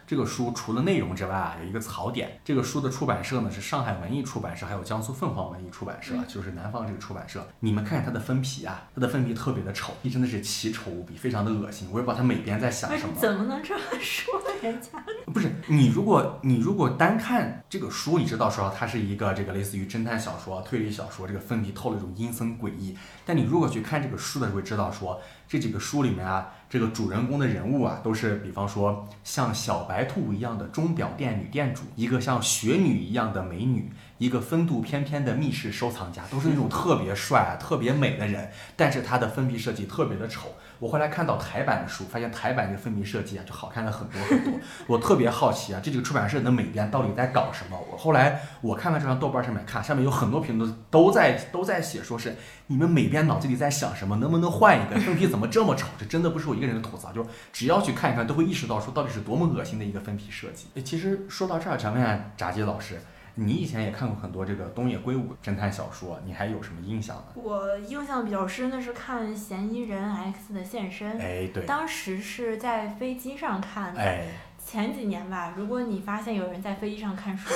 [0.08, 2.40] 这个书除了内容之外啊，有一个槽点。
[2.42, 7.46] 这个书的出版社呢是上海文艺出版社，还有江苏凤凰文艺出版社，嗯就是南方这个出版社。
[7.60, 11.86] 你们看看它的封皮啊，它的封皮特别的丑，真的是奇丑无比，非常的恶心。
[11.92, 13.14] 我也不知道它美编在想什么。
[13.20, 14.88] 怎么能这么说人家？
[15.28, 22.96] 不是你，如果你如果单看这个书，你知道说它是一个这个类似于侦探小说、推理小说，这个封皮透了一种阴森诡异。
[23.24, 38.50] 但你如果去看这个书的时候，会知道说这几个书里面啊，这个主人公的人物啊，都是比方说像小白兔一样的钟表店女店主，一个像雪女一样的美女，一个风度翩翩的密室收藏家，都是那种特别帅、特别美的人。
[38.76, 40.48] 但是它的封皮设计特别的丑。
[40.78, 44.52] 我后来看到台版的书，发现台版这个封皮设计啊，就好看了很多很多。
[44.86, 47.78] 我特别好奇啊，这几个出版社的美编到底在搞什么？
[47.90, 52.36] 我后来我看完这张豆瓣上面看，上面有很多评论都在都在写，说是
[52.68, 54.16] 你们美编脑子里在想什么？
[54.16, 55.00] 能不能换一个？
[55.00, 55.88] 封皮怎么这么丑？
[55.98, 60.82] 这真的不是我一个人的吐槽，就是只要去看一看，都会意识到说到底是多么恶心的一个封皮设计。
[60.82, 63.00] 其实说到这儿，想问一下炸鸡老师，
[63.40, 67.22] 你以前也看过很多这个东野圭吾侦探小说，你还有什么印象呢？
[67.36, 74.00] 我印象比较深的是看《嫌疑人 X 的现身》，哎，对，当时是在飞机上看的。
[74.00, 74.26] 哎，
[74.58, 77.48] 前几年吧，如果你发现有人在飞机上看书，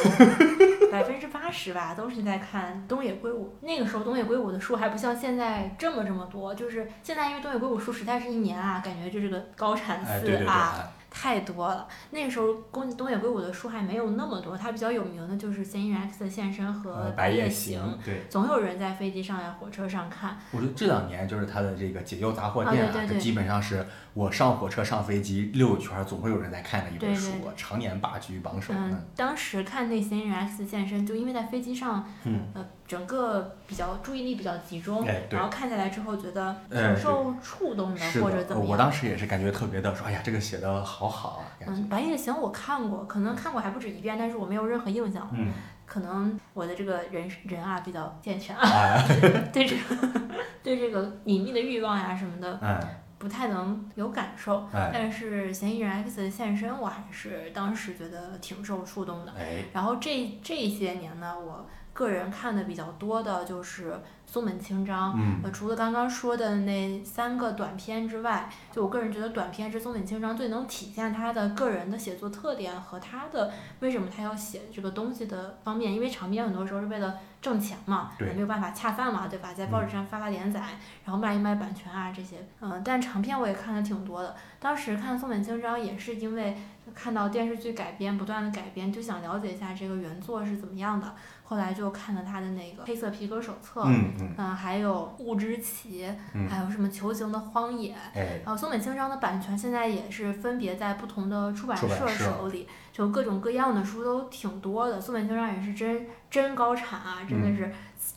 [0.93, 3.53] 百分之八十吧都是在看东野圭吾。
[3.63, 10.75] 那个时候东野圭吾的书还不像现在这么这么多，就是现在因为东野圭吾书实在是一年啊，感觉就是个高产哎，次对对对，啊。
[10.79, 11.87] 哎太多了。
[12.11, 18.23] 那个时候东东野圭吾的书还没有那么多，他比较有名的就是《嫌疑人 X 的现身》和白夜行》，行，对。
[18.31, 20.39] 总有人在飞机上呀、火车上看。
[20.51, 28.73] 我觉得这两年就是他的这个解忧杂货店啊，这基本上是我上火车、上飞机溜一圈，总会有人在看的一本对书，对常年霸居榜首。
[28.75, 38.71] 嗯，当时看那《嫌疑人 X 的现身》，就因为在飞机上，嗯，呃，整个比较注意力比较集中，哎，然，后看下来之后觉得哎挺受触动的，或者怎么样。
[38.71, 45.29] 我当时也是感觉特别的说，哎呀，这个写的好好啊，嗯，《白夜行》我看过，可能看过还不止一遍，但是我没有任何印象。
[45.33, 45.51] 嗯，
[45.87, 49.05] 可能我的这个人人啊比较健全啊，哎，
[49.53, 50.21] 对这个
[50.63, 54.67] 对这个隐秘的欲望呀什么的哎，不太能有感受。
[54.73, 59.33] 哎，但是《嫌疑人 X 的现身》，我还是当时觉得挺受触动的。
[59.39, 65.15] 哎，然后这这些年呢，我个人看的比较多的就是松本清张。
[65.17, 75.93] 嗯，呃，除了刚刚说的那三个短片之外，就我个人觉得短片是松本清张最能体现他的个人的写作特点和他的为什么他要写这个东西的方面。
[75.93, 79.53] 因为长篇很多时候是为了挣钱嘛，也没有办法恰饭嘛，对吧？
[79.53, 80.61] 在报纸上发发连载，
[81.05, 82.37] 然后卖一卖版权啊这些。
[82.61, 84.35] 嗯，但长篇我也看的挺多的。
[84.59, 86.57] 当时看松本清张也是因为
[86.95, 91.15] 看到电视剧改编不断的改编，就想了解一下这个原作是怎么样的。
[91.53, 96.49] 后来就看了他的那个《黑色皮革手册》，嗯嗯，嗯，还有《雾之奇》，嗯。
[96.49, 104.99] 还有什么《球形的荒野》，哎，然后松本清张的版权现在也是分别在不同的出版社手里，就各种各样的书都挺多的。
[104.99, 107.57] 松本清张也是真真高产啊，真的嗯。
[107.57, 107.71] 是，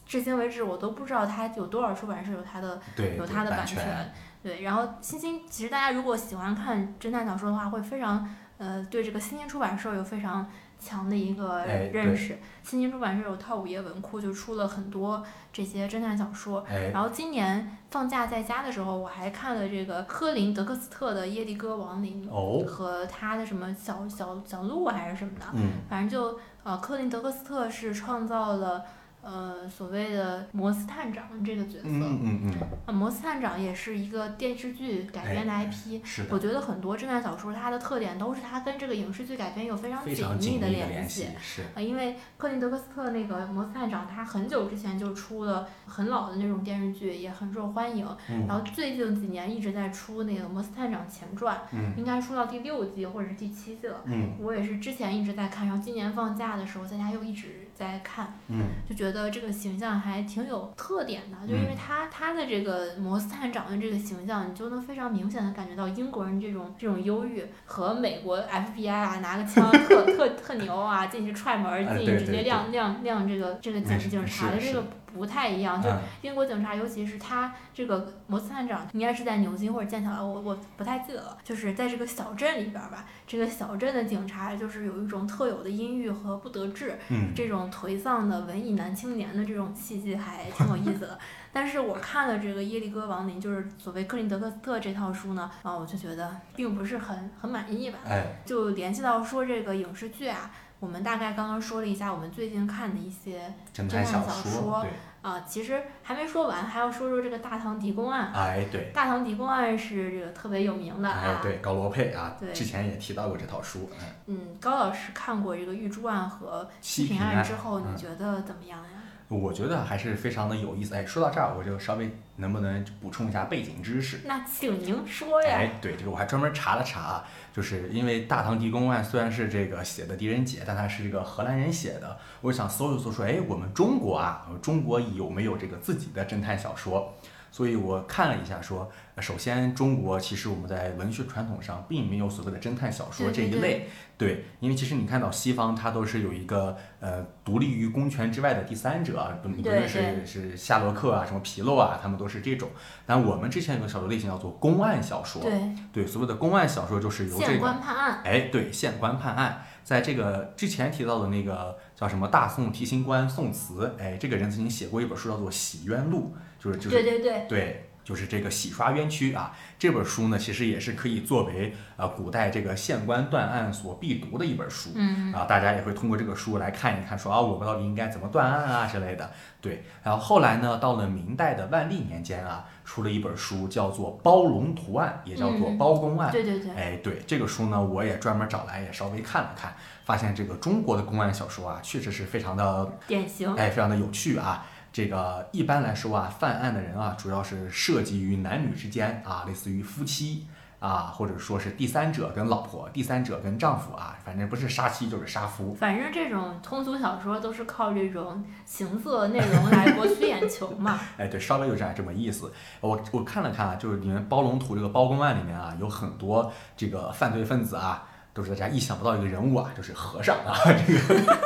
[0.06, 8.26] 至今为止我都不知道他有多少出版社有他的对，有他的版权，对，然后新星其实大家如果喜欢看侦探小说的话，会非常
[8.58, 10.50] 呃对这个新星出版社有非常
[10.86, 12.38] 强的一个认识。
[12.62, 16.64] 新星出版社有套午夜文库，就出了很多这些侦探小说。
[16.70, 28.86] 哎，然后今年放假在家的时候，我还看了这个科林德克斯特的《耶利哥亡灵》哦，和他的什么小小小鹿还是什么的，嗯，反正就呃科林德克斯特是创造了。
[29.26, 32.54] 呃，所谓的摩斯探长这个角色，嗯嗯嗯，
[32.86, 36.00] 啊，摩斯探长也是一个电视剧改编的哎 IP。
[36.06, 40.06] 是的我，觉得很多侦探小说它的特点都是它跟这个影视剧改编有非常
[40.40, 48.06] 紧密的联系，是，啊，因为克林德克斯特那个摩斯探长，他很久之前就出了很老的那种电视剧，也很受欢迎。
[48.30, 54.02] 嗯然后最近几年一直在出那个摩斯探长前传，嗯应该出到第六季或者是第七季了。
[54.06, 61.78] 嗯我也是之前一直在看，然后今年放假的时候在家又一直在看，嗯，就觉得得这个形象还挺有特点的，就因为嗯。
[61.78, 74.84] 他他的这个摩斯探长的这个形象，你就能非常明显的感觉到英国人这种这种忧郁和美国 FBI 啊拿个枪特特特牛啊进去踹门进去，直接亮亮亮这个这个警警察的这个
[75.16, 81.38] 不太一样，就嗯英国警察，尤其是他这个摩斯探长，应该是在牛津或者剑桥，我我不太记得了。
[81.44, 91.18] 就是在这个小镇里边儿吧，这个小镇的警察就是有一种特有的阴郁和不得志，嗯，这种颓丧的文艺男青年的这种气息还挺有意思的。
[91.54, 98.00] 但是我看了这个耶利哥亡灵，就是所谓克林德克斯特这套书呢，啊，我就觉得并不是很很满意吧。
[98.06, 108.32] 哎，就联系到说这个影视剧啊，我们大概刚刚说了一下我们最近看的一些侦探小说对，啊，其实还没说完，还要说说这个大唐狄公案。
[108.34, 118.95] 哎，对，大唐狄公案是这个特别有名的哎啊，，对，高罗佩啊对，之前也提到过这套书，嗯，嗯，高老师看过这个玉珠案和七平案之后，嗯你觉得怎么样呀？
[119.28, 120.94] 我觉得还是非常的有意思。
[120.94, 124.22] 哎，说到这儿，我就稍微能不能补充一下背景知识？
[124.26, 125.56] 那请您说呀。
[125.58, 137.16] 哎，对，这个我还专门查了查啊，就是因为《大唐狄公案》虽然是这个写的狄仁杰，但他是这个荷兰人写的，我想搜一搜说，哎，我们中国啊，中国有没有这个自己的侦探小说？
[137.56, 143.88] 所以我看了一下说，呃首先中国其实我们在文学传统上并没有所谓的侦探小说这一类，
[144.18, 152.68] 对，因为其实你看到西方它都是有一个呃独立于公权之外的第三者啊，不不论是是夏洛克啊、什么皮洛啊，他们都是这种。
[153.06, 158.20] 但我们之前有个小说类型叫做公案小说，对，对，所谓的公案小说就是由这县个，官判案。
[158.26, 169.56] 哎，对，县官判案，在这个之前提到的那个叫什么大宋提刑官宋慈，哎，这个人曾经写过一本书叫做《洗冤录》，就是就是对对对，对，就是这个洗刷冤屈啊。
[169.78, 174.92] 这本书呢，其实也是可以作为呃古代这个县官断案所必读的一本书。
[174.96, 179.30] 嗯，啊，大家也会通过这个书来看一看，说啊，我们到底应该怎么断案啊之类的。
[179.62, 186.30] 对，然后后来呢，到了明代的万历年间啊，出了一本书，叫做《包龙图案》，也叫做嗯《包公案》。
[186.32, 189.74] 对对对，哎，对这个书呢，我也专门找来也稍微看了看，
[190.06, 193.54] 发现这个中国的公案小说啊，确实是非常的典型。
[193.56, 194.66] 哎，非常的有趣啊。
[194.96, 200.48] 这个一般来说啊，犯案的人啊，主要是涉及于男女之间啊，类似于夫妻
[200.80, 205.74] 啊，或者说是第三者跟老婆，第三者跟丈夫啊，反正不是杀妻就是杀夫。
[205.74, 210.98] 反正这种通俗小说都是靠这种情色内容来博取眼球嘛。
[211.20, 212.54] 哎，对，稍微有点这么意思。
[212.80, 220.56] 我我看了看啊，就是你们包龙图这个包公案里面啊，有很多这个犯罪分子啊，都是大家意想不到一个人物啊，就是和尚啊，
[220.88, 221.38] 这个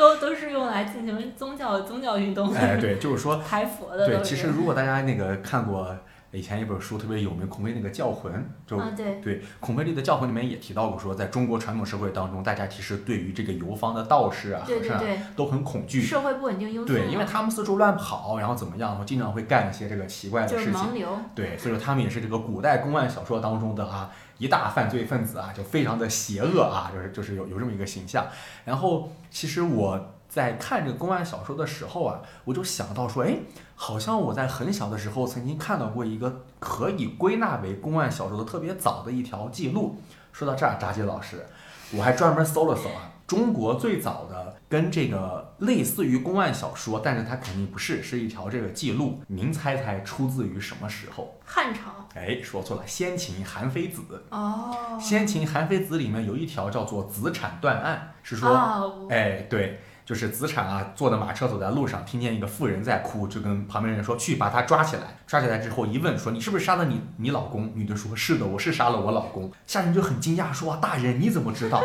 [0.00, 5.94] 都都是用来进行宗教宗教运动、哎，对，就是说 抬佛的对，其实如果大家那个看过
[6.32, 8.32] 以前一本书特别有名，孔飞那个《教魂》，
[8.64, 15.02] 就、啊，对，对孔飞力的《教魂》里面也提到过说，在中国传统社会当中，大家其实对于这个游方的道士啊、和尚
[15.34, 16.00] 都很恐惧。
[16.00, 16.86] 社会不稳定因素。
[16.86, 20.80] 对，因为他们四处乱跑，然后怎么样，然后经常会干一些这个奇怪的就是事情。
[20.80, 21.08] 盲流。
[21.34, 24.08] 对，所以说他们也是这个古代公案小说当中的啊
[24.40, 28.26] 一大犯罪分子啊，就非常的邪恶啊，就是就是有有这么一个形象。
[28.64, 33.36] 然后其实我在看这个公案小说的时候啊，我就想到说，哎，
[33.74, 40.00] 好像我在很小的时候曾经看到过一个可以归纳为公案小说的特别早的一条记录。
[40.32, 41.44] 说到这儿，炸鸡老师，
[41.92, 43.12] 我还专门搜了搜啊。
[43.30, 49.20] 中国最早的跟这个类似于公案小说，但是它肯定不是，是一条这个记录。
[49.28, 51.38] 您猜猜出自于什么时候？
[51.44, 52.08] 汉朝。
[52.16, 54.02] 哎，说错了，先秦韩非子。
[54.30, 54.98] 哦。
[55.00, 65.02] 先秦韩非子里面有一条叫做子产断案，是说，哎，对，就是子产啊，坐的马车走在路上，听见一个妇人在哭，就跟旁边人说去把他抓起来。
[65.28, 67.70] 抓起来之后一问说你是不是杀了你你老公？
[67.76, 69.52] 女的说是的，我是杀了我老公。
[69.68, 71.80] 下人就很惊讶说啊，大人你怎么知道？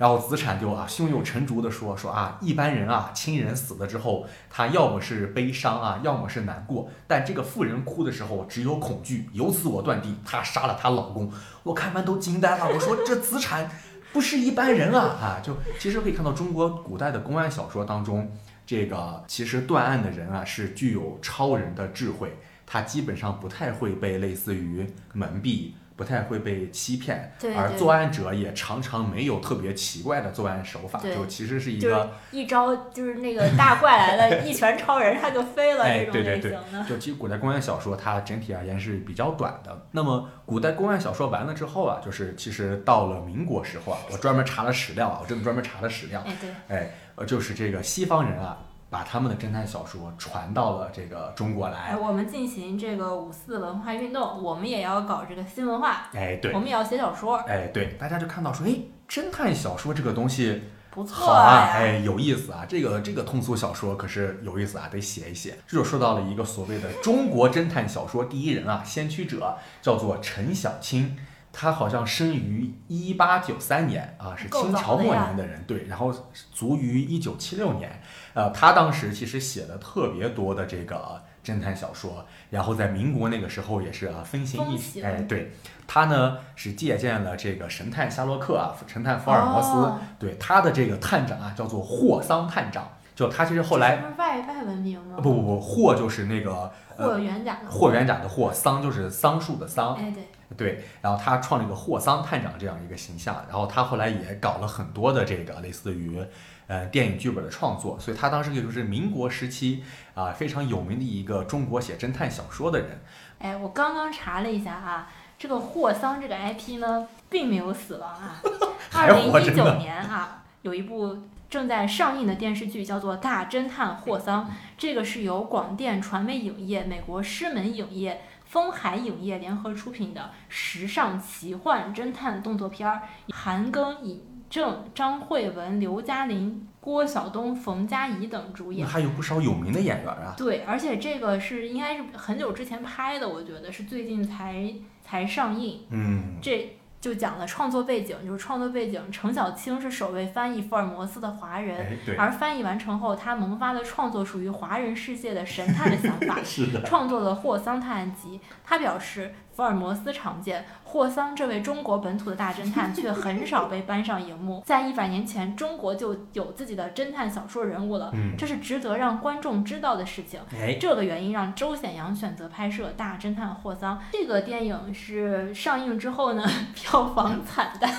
[0.00, 9.28] 然后子产就啊胸有成竹的说说啊，一般人啊亲人死了之后，他要么是悲伤啊，要么是难过，但这个妇人哭的时候只有恐惧。
[9.34, 11.30] 由此我断定她杀了她老公。
[11.64, 13.70] 我看完都惊呆了，我说这子产
[14.10, 15.40] 不是一般人啊啊！
[15.42, 18.32] 就其实可以看到中国古代的公安小说当中，
[18.64, 25.72] 这个其实断案的人啊是具有超人的智慧，他基本上不太会被类似于蒙蔽。
[26.00, 36.86] 不太会被欺骗，对对而作案者也常常没有特别奇怪的作案手法，就其实是一就是个，一招就是那个大怪来了，一拳超人他就飞了哎这种对对对类型的。
[36.88, 39.86] 就其实古代公案小说它整体而言是比较短的。
[39.90, 48.56] 那么古代公案小说完了之后啊，就是其实到了民国时候啊，我专门查了史料啊，我真的专门查了史料，哎，对，哎，呃，就是这个西方人啊，
[48.90, 51.96] 把他们的侦探小说传到了这个中国哎，来。
[51.96, 57.36] 我们进行这个五四文化运动，我们也要搞这个新文化，哎，对我，们也要写小说。
[57.36, 58.74] 哎，对，大家就看到说，哎，
[59.08, 60.60] 侦探小说这个东西
[60.90, 62.66] 不错好啊，呀哎，有意思啊！
[62.68, 65.56] 这个这个通俗小说可是有意思啊，得写一写。
[65.68, 71.16] 这就说到了一个所谓的中国侦探小说第一人啊，先驱者，叫做陈小青。
[71.52, 76.14] 他好像生于一八九三年啊，是清朝末年的人，对，然后
[76.52, 78.00] 卒于一九七六年。
[78.34, 85.52] 呃，他当时其实写了特别多的这个侦探小说，然后在民国那个时候也是啊风行一风行哎，对
[85.88, 95.16] 他呢是借鉴了这个神探夏洛克啊，神探福尔摩斯，哦对他的这个探长啊叫做霍桑探长，就他其实后来是外外文名吗？
[95.20, 106.20] 不不不，霍就是那个霍元甲的霍元甲的霍，桑就是桑树的桑，哎对，对，然后他创了一个霍桑探长这样一个形象，然后他后来也搞了很多的这个类似于
[106.66, 109.84] 呃电影剧本的创作，所以他当时可以说是民国时期
[110.14, 113.00] 啊、非常有名的一个中国写侦探小说的人。
[113.38, 118.42] 哎，我刚刚查了一下啊，这个霍桑这个 IP 呢，并没有死亡啊。
[118.90, 121.16] 还二零一九年啊，有一部
[121.48, 124.44] 正在上映的电视剧叫做《大侦探霍桑》，
[124.76, 128.20] 这个是由广电传媒影业、美国狮门影业。
[128.50, 134.20] 风海影业联合出品的时尚奇幻侦探动作片儿，韩庚、尹
[134.50, 138.84] 正、张慧雯、刘嘉玲、郭晓东、冯佳怡等主演。
[138.84, 140.34] 还有不少有名的演员啊。
[140.36, 144.74] 对，而且这个是应该是很久之前拍的，我觉得是最近才
[145.04, 145.82] 才上映。
[145.90, 158.38] 嗯，这就讲了创作背景，就是创作背景，程小青是首位翻译福尔摩斯的华人，哎，而翻译完成后，他萌发了创作属于华人世界的神探的想法， 是的，创作了《霍桑探案集》。
[158.62, 164.62] 他表示，福尔摩斯常见，霍桑这位中国本土的大侦探却很少被搬上荧幕。
[164.64, 170.40] 在一百年前，中国就有自己的侦探小说人物了，嗯，这是值得让观众知道的事情。
[170.58, 173.98] 哎，这个原因让周显阳选择拍摄《大侦探霍桑》。
[174.10, 176.42] 这个电影是上映之后呢，
[176.74, 177.92] 票房惨淡，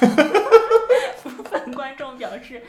[1.22, 2.64] 部分观众表示。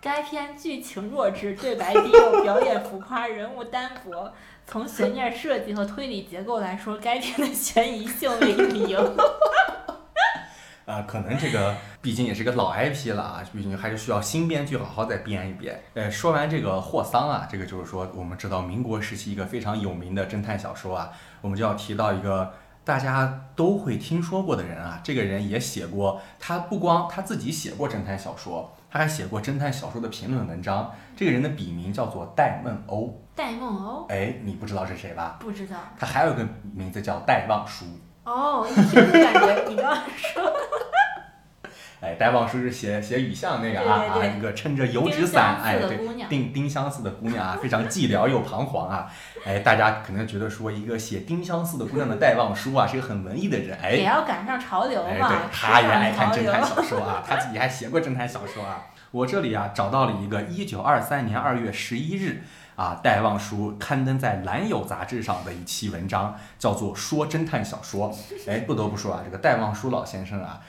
[0.00, 4.32] 该片剧情弱智，对白低幼，表演浮夸，人物单薄。
[4.66, 8.96] 从悬念设计和推理结构来说，该片的悬疑性为零。
[10.86, 15.78] 啊，可能这个毕竟也是个老 IP 了啊，毕竟还是需要新编剧好好再编一编。
[15.92, 30.92] 呃，说完这个霍桑啊，这个就是说我们知道民国时期一个非常有名的侦探小说啊，我们就要提到一个大家都会听说过的人啊，这个人也写过，他不光他自己写过侦探小说，他还写过侦探小说的评论文章。
[31.16, 35.36] 这个人的笔名叫做戴梦欧，戴梦欧哎，你不知道是谁吧？
[35.38, 37.84] 不知道他还有一个名字叫戴望舒。
[38.24, 40.42] 哦，一听就感觉你刚刚说
[42.00, 45.98] 哎，戴望舒是写写雨巷那个啊啊，一个撑着油纸伞，香哎，对，
[46.28, 49.06] 丁丁香似的姑娘啊，非常寂寥又彷徨啊。
[49.44, 58.86] 哎，大家可能觉得说一个写丁香似的姑娘的戴望舒啊，是个很文艺的人，哎也，要赶上潮流哎，嘛，对，时他也爱看侦探小说啊， 他自己还写过侦探小说啊。
[59.10, 62.44] 我这里啊找到了一个一九二三年二月十一日
[62.76, 68.10] 啊，戴望舒刊登在《兰友》杂志上的一期文章，叫做《说侦探小说》。
[68.48, 70.60] 哎，不得不说啊，这个戴望舒老先生啊，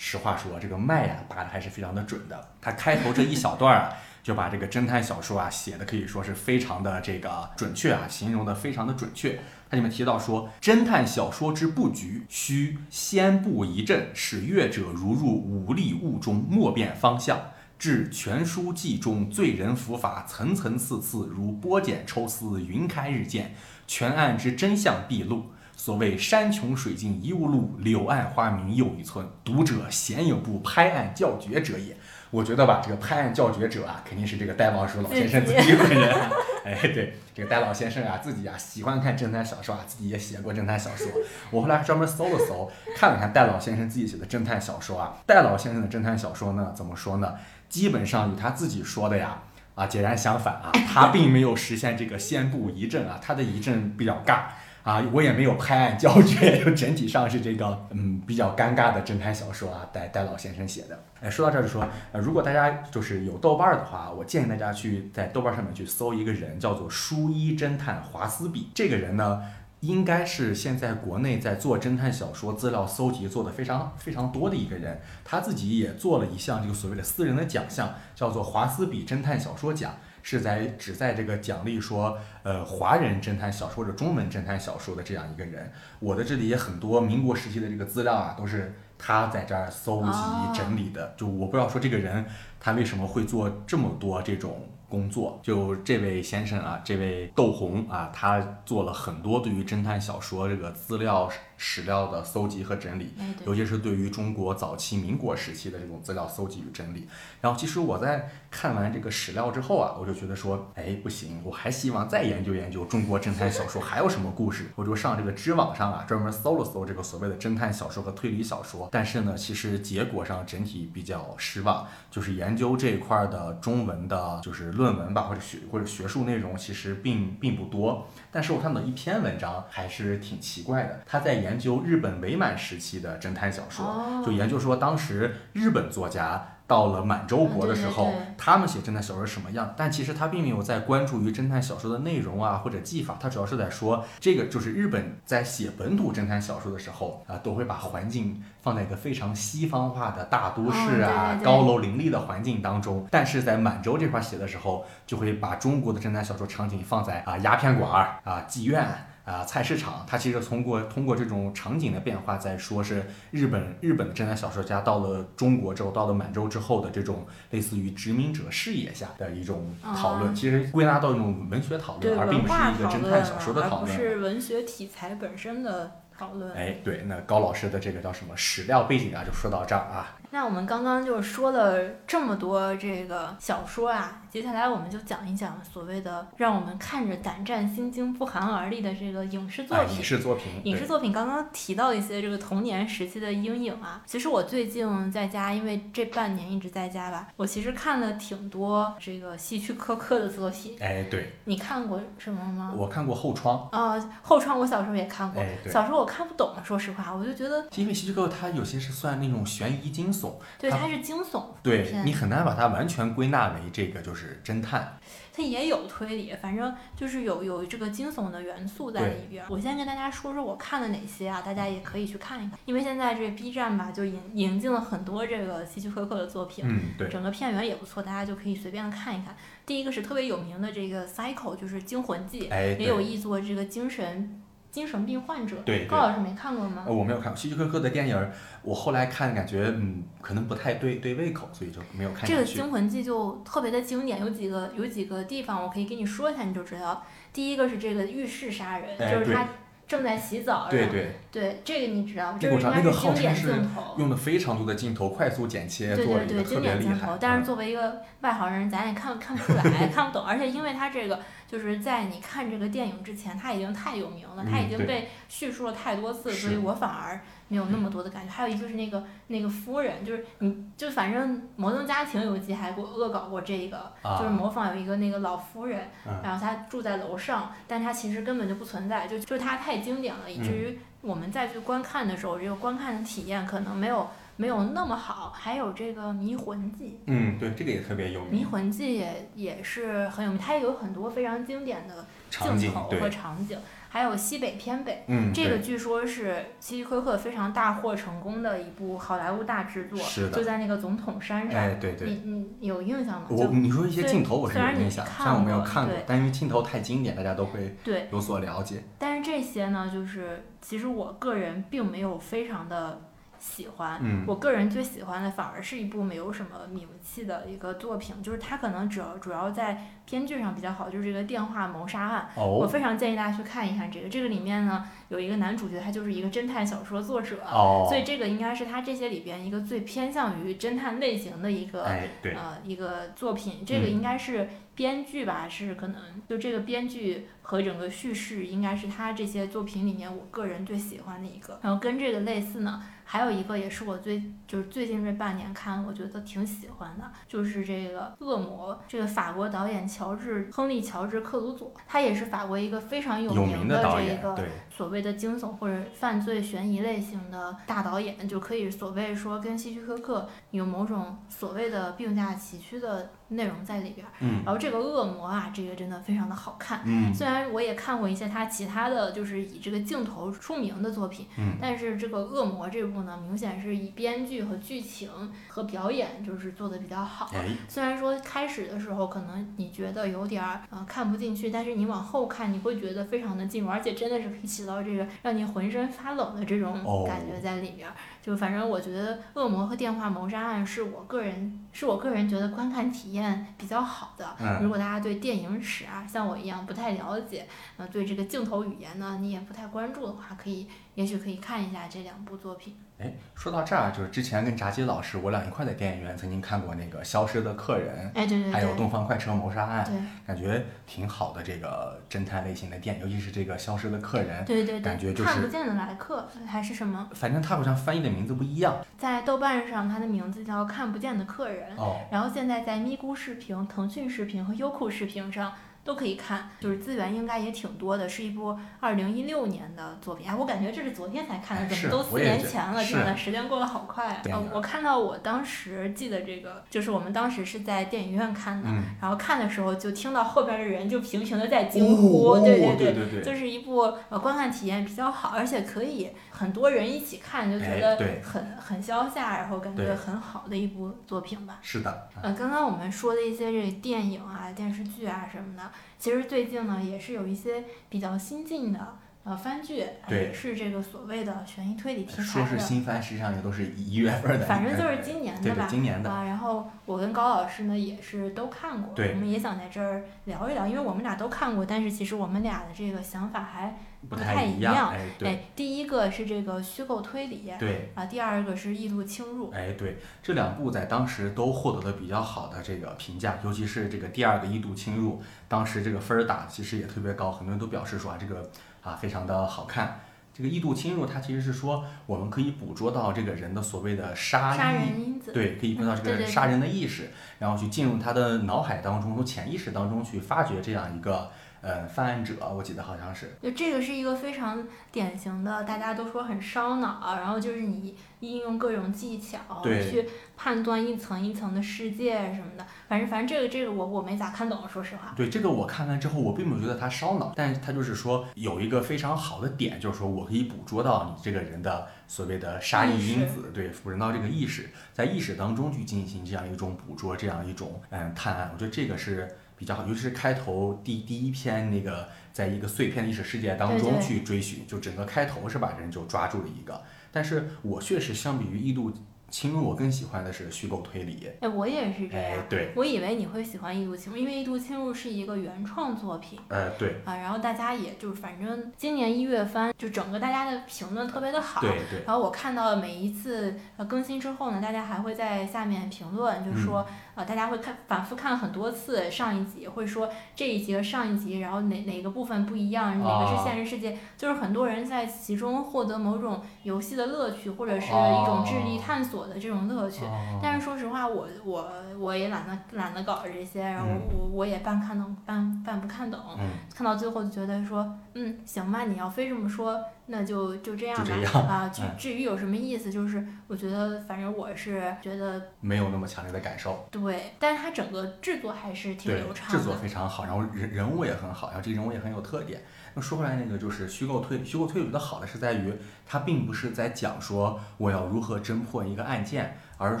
[0.00, 2.50] 实话说，这个脉呀打的还是非常的准的。
[2.60, 3.92] 他开头这一小段啊，
[4.22, 9.40] 就把这个侦探小说啊写的可以说是非常的这个准确啊，形容的非常的准确。
[9.68, 17.50] 它里面提到说，侦探小说之布局需先布一阵，使阅者如入五力雾中，莫辨方向。
[17.76, 23.54] 至全书记中，罪人伏法层层次次，如剥茧抽丝，云开日见，
[23.86, 25.50] 全案之真相毕露。
[25.78, 29.24] 所谓山穷水尽疑无路，柳暗花明又一村。
[29.44, 31.96] 读者鲜有不拍案叫绝者也。
[32.30, 36.30] 我觉得吧，这个拍案叫绝者啊，肯定是这个戴望舒老先生自己本人啊。
[36.66, 41.06] 哎，对，这个戴老先生啊，自己啊喜欢看侦探小说啊，自己也写过侦探小说。
[41.52, 45.18] 我后来专门搜了搜，看了看戴老先生自己写的侦探小说啊。
[45.26, 47.34] 戴老先生的侦探小说呢，怎么说呢？
[47.68, 49.42] 基本上与他自己说的呀。
[49.76, 54.46] 啊，截然相反啊，他并没有实现这个先布疑阵啊，他的疑阵比较尬
[54.82, 60.98] 啊，我也没有拍案叫绝， 就整体上是这个嗯比较尴尬的侦探小说啊，戴戴老先生写的。
[61.20, 68.70] 哎，说到这儿就说，呃，如果大家就是有豆瓣儿的话，我建议大家去在豆瓣上面去搜一个人，叫做书衣侦探华斯比。
[68.72, 69.42] 这个人呢，
[69.80, 75.00] 应该是现在国内在做侦探小说资料搜集做的非常非常多的一个人。
[75.24, 79.96] 他自己也做了一项这个所谓的私人的奖项，叫做华斯比侦探小说奖。
[80.30, 85.72] 是在只在这个奖励说，呃，华人侦探小说或者中文侦探小说的这样一个人。
[86.00, 91.14] 我的这里也很多民国时期的这个资料啊，都是他在这儿搜集哦整理的。
[91.16, 92.26] 就我不知道说这个人
[92.60, 95.40] 他为什么会做这么多这种工作。
[95.42, 103.12] 就这位先生啊，这位窦红啊，他做了很多对于侦探小说这个资料史料的搜集和整理，
[103.44, 107.06] 尤其是对于中国早期民国时期的这种资料搜集与整理。
[107.40, 114.66] 然后，其实我在看完这个史料之后啊，我就觉得说，哎，不行，我还希望再研究研究中国侦探小说还有什么故事。
[114.76, 118.88] 我就上这个知网上啊，专门搜了搜这个所谓的侦探小说和推理小说。
[118.92, 128.06] 但是呢，其实结果上整体比较失望，就是研究这一块儿的中文的，就是论文吧，或者学或者学术内容，其实并并不多。
[128.30, 136.54] 但是我看到一篇文章还是挺奇怪的，他在研究日本伪满时期的侦探小说，哦就研究说当时日本作家。
[136.68, 139.72] 到了满洲国的时候，嗯对对对他们写侦探小说是什么样？
[139.74, 158.86] 但其实他并没有在关注于侦探小说的内容啊或者技法，他主要是在说这个就是日本在写本土侦探小说的时候啊，都会把环境放在一个非常西方化的大都市啊、高楼林立的环境当中，但是在满洲这块写的时候，就会把中国的侦探小说场景放在啊鸦片馆儿啊妓院。
[159.28, 173.94] 啊，菜市场，它其实通过通过这种场景的变化，在说是日本日本的侦探小说家到了中国之后，到了满洲之后的这种类似于殖民者视野下的一种讨论，哦其实归纳到一种文学讨论，而并不是一个侦探小说的而讨论。
[173.94, 176.50] 不是文学题材本身的讨论。
[176.54, 180.16] 哎，对，那高老师的这个叫什么史料背景啊，就说到这儿啊。
[180.38, 189.96] 那我们刚刚就说了这么多这个小说啊，接下来我们就讲一讲所谓的让我们看着胆战心惊、不寒而栗的这个影视作啊，品。
[189.96, 200.76] 影视作品，影视作品刚刚提到一些这个童年时期的阴影啊，其实我最近在家，因为这半年一直在家吧，我其实看了挺多这个希区柯克的作品。
[200.78, 202.72] 哎，对，你看过什么吗？
[202.76, 210.27] 我看过《后窗啊、后窗我小时候也看》，过，哎，小时候我看不懂，说实话，我就觉得因为希区柯克他有些是算那种悬疑惊悚，
[210.58, 214.98] 对它它是惊悚对你很难把它完全归纳为这个就是侦探。
[215.32, 219.44] 它也有推理，反正就是有有这个惊悚的元素在里边。
[219.48, 229.36] 我先跟大家说说我看了哪些啊，大家也可以去看一看，因为现在这 B 站吧就引引进了很多这个希区柯克的作品，嗯，对，整个片源也不错，大家就可以随便的看一看。
[229.64, 232.98] 第一个是特别有名的这个《Cycle》，就是《惊魂记》，哎，也有。
[233.08, 234.42] 译作这个精神
[234.78, 235.56] 精神病患者。
[235.88, 236.84] 高老师没看过吗？
[236.86, 238.30] 呃，我没有看过希区柯克的电影，
[238.62, 242.42] 我后来看感觉嗯，可能不太对对胃口，所以就没有看这个《。
[242.44, 247.02] 惊魂记》就特别的经典，有几个有几个地方我可以给你说一下，你就知道。
[247.32, 249.48] 第一个是这个浴室杀人，哎就是他
[249.86, 253.82] 正在洗澡，对对，对这个你知道，那个我知道这个应该那个号称是经典镜头。
[253.98, 257.16] 用的非常多的镜头，快速剪切，对对对，经典镜头。。
[257.18, 260.22] 但是嗯作为一个外行人，咱也看看不出来，看不懂。
[260.22, 261.18] 而且因为他这个
[261.50, 267.18] 就是在你看这个电影之前，他已经太有名了，他已经被叙述了太多次，所以我反而
[267.48, 268.30] 没有那么多的感觉。
[268.30, 284.06] 还有一个是那个那个夫人，就是你就反正《摩登家庭》有一集还给我恶搞过这个，啊就是模仿有一个那个老夫人，嗯然后她住在楼上，但她其实根本就不存在，就就是她太经典了，以至嗯于我们再去观看的时候，这个观看的体验可能没有
[284.38, 285.30] 没有那么好。
[285.36, 288.44] 还有这个《迷魂记嗯，对，这个也特别有名》，《迷。
[288.44, 293.58] 魂记也》也是很有名，它也有很多非常经典的镜头和，场景，
[293.88, 295.04] 还有西北偏北。
[295.08, 301.60] 嗯，这个据说是希区柯克非常大获成功的一部好莱坞大制作，是的就在那个总统山上。
[301.60, 302.08] 哎，对对。
[302.08, 303.26] 你你你有印象吗？
[303.28, 308.82] 我就你说一些虽镜头我是虽然你有印象，看虽然我没有过看过对，但因为镜头太经典，大家都会对，有所了解。
[308.98, 313.00] 但是这些呢，就是其实我个人并没有非常的
[313.38, 313.98] 喜欢。
[314.02, 322.28] 嗯我个人最喜欢的反而是一部没有什么名气的一个作品，就是它可能主要主要在编剧上比较好，就是这个电话谋杀案。
[322.36, 324.08] 我哦非常建议大家去看一看这个。
[324.08, 335.96] 这个里面呢有一个男主角，他就是一个侦探小说作者，哦，所以这个应该是他这些里边一个最偏向于侦探类型的一个哎，呃一个作品，这个嗯应该是编剧吧，是可能
[336.28, 341.58] 就这个编剧和整个叙事应该是他这些作品里面我个人最喜欢的一个。
[341.62, 354.48] 然后跟这个类似呢，还有一个也是我最就是最近这半年看，我觉得挺喜欢的，就是这个《恶魔》，这个法国导演乔治亨利乔治克鲁佐，他也是法国一个非常有有名名的这个对，
[354.78, 364.12] 所谓的惊悚或者犯罪悬疑类型的大导演，就可以所谓说跟希区柯克有某种所谓的并驾齐驱的内容在里边儿。
[364.20, 366.82] 嗯然后这个恶魔啊，这个真的非常的好看。
[366.86, 375.10] 嗯虽然我也看过一些他其他的就是以这个镜头出名的作品，嗯，但是这个恶魔这部呢，明显是以编剧和剧情
[375.48, 377.32] 和表演就是做的比较好。
[377.34, 387.94] 哎，虽然说开始的时候可能你觉得有点儿呃看不进去，但是你往后看你会觉得非常的进入，而且真的是可以起到这个让你浑身发冷的这种哦感觉在里边儿。
[388.22, 394.36] 就反正我觉得《恶魔和电话谋杀案》是我个人是我个人觉得观看体验比较好的。
[394.38, 397.48] 嗯如果大家对电影史啊像我一样不太了解，
[397.78, 402.76] 呃，对这个镜头语言呢你也不太关注的话，可以也许可以看一下这两部作品。
[402.98, 409.96] 哎，说到这儿，就是之前跟炸鸡老师我俩一块在电影院曾经看过那个《消失的客人哎，对对》，还有《，东方快车谋杀案》，对
[410.26, 421.76] 感觉挺好的这个侦探类型的电影，尤其是这个《消失的客人》，对对对，感觉就是看不见的来客还是什么，反正他好像翻译的名字不一样在豆瓣上它的名字叫《看不见的客人》。
[421.80, 422.00] 哦。
[422.10, 425.52] 然后现在在咪咕视频、腾讯视频和优酷视频上
[425.88, 430.28] 都可以看，就是资源应该也挺多的，是一部二零一六年的作品。
[430.28, 432.84] 哎，我感觉这是昨天才看的，怎么都四年前了？
[432.84, 434.20] 是真的，时间过得好快啊！
[434.24, 443.08] 呃我看到我当时记得这个，就是我们当时是在电影院看的，嗯，然后看的时候就听到后边的人就频频的在惊呼，哦对对对。
[443.08, 451.58] 对就是一部呃观看体验比较好，而且可以很多人一起看，就觉哎得对很、很消夏，然后感觉很好的一部作品吧。
[451.62, 455.62] 是的，呃，刚刚我们说的一些这电影啊、电视剧啊什么的，
[455.98, 458.98] 其实最近呢也是有一些比较新进的
[459.28, 459.84] 呃番剧，
[460.32, 462.58] 是这个所谓的悬疑推理题材说是的。
[462.58, 466.24] 新番，实际上也都是一月份的，反正就是今年的吧，对今年的啊。
[466.24, 473.76] 然后我跟高老师呢也是都看过，对我们也想在这儿聊一聊，因为我们俩都看过，但是其实我们俩的这个想法还
[474.08, 488.48] 不不太一一样哎，第一个是这个虚构推理，对，啊，第二个是异度侵入，哎对，这两部在当时都获得了比较好的这个评价，尤其是这个第二个异度侵入，当时这个分儿打的其实也特别高，很多人都表示说啊这个
[488.88, 490.00] 啊非常的好看。
[490.32, 497.10] 这个异度侵入，它其实是说我们可以捕捉到这个人的所谓的杀杀意人因子，对，可以碰到这个杀人的意识，
[497.40, 503.36] 然后去进入他的脑海当中，从潜意识当中去发掘这样一个呃犯案者，我记得好像是。
[503.42, 512.66] 就这个是一个非常典型的，大家都说很烧脑，然后就是你应用各种技巧去判断一层一层的世界什么的。
[512.88, 515.12] 反正反正这个这个我我没咋看懂，说实话。
[515.16, 529.28] 对这个我看完之后，我并没有觉得它烧脑，但是它就是说有一个非常好的点，就是说我可以捕捉到你这个人的所谓的杀意因子，对，捕捉到这个意识，在意识当中去进行这样一种捕捉，这样一种嗯探案，我觉得这个是
[529.58, 536.80] 比较好，尤其是开头第第一篇那个，在一个碎片的意识世界当中去追寻，就整个开头是把人就抓住了一个，
[537.10, 538.92] 但是我确实相比于异度
[539.30, 542.38] 侵入，我更喜欢的是虚构推理，哎，我也是这样。
[542.38, 546.38] 哎，对，我以为你会喜欢《异度侵入》，因为《异度侵入》是一个原创作品。
[546.48, 551.60] 哎，对，啊，然后大家也就反正今年一月番，就整个大家的评论特别的好。
[551.60, 552.02] 对对。
[552.06, 570.04] 然后我看到每一次呃更新之后呢，大家还会在下面评论，就说、嗯呃大家会看反复看很多次上一集，会说这一集和上一集，然后哪哪个部分不一样，哪个是啊现实世界，就是很多人在其中获得某种游戏的乐趣，或者是一种智力探索的这种乐趣。
[570.04, 579.76] 哦但是说实话，我我我也懒得懒得搞这些，然后嗯我我也半看懂半半不看懂，嗯，看到最后就觉得说，嗯，行吧，你要非这么说，
[580.08, 581.40] 那就就这样吧。
[581.40, 586.86] 啊， 至于有什么意思，就是我觉得，反正我是觉得没有那么强烈的感受。
[586.90, 589.74] 对，但是它整个制作还是挺流，畅制作。
[589.76, 592.60] 非常好，然后人人物也很好，然后这个人物也很有特点。
[592.94, 595.72] 那说回来，那个就是虚构推理，虚构推理的好的是在于，
[596.06, 600.00] 它并不是在讲说我要如何侦破一个案件，而是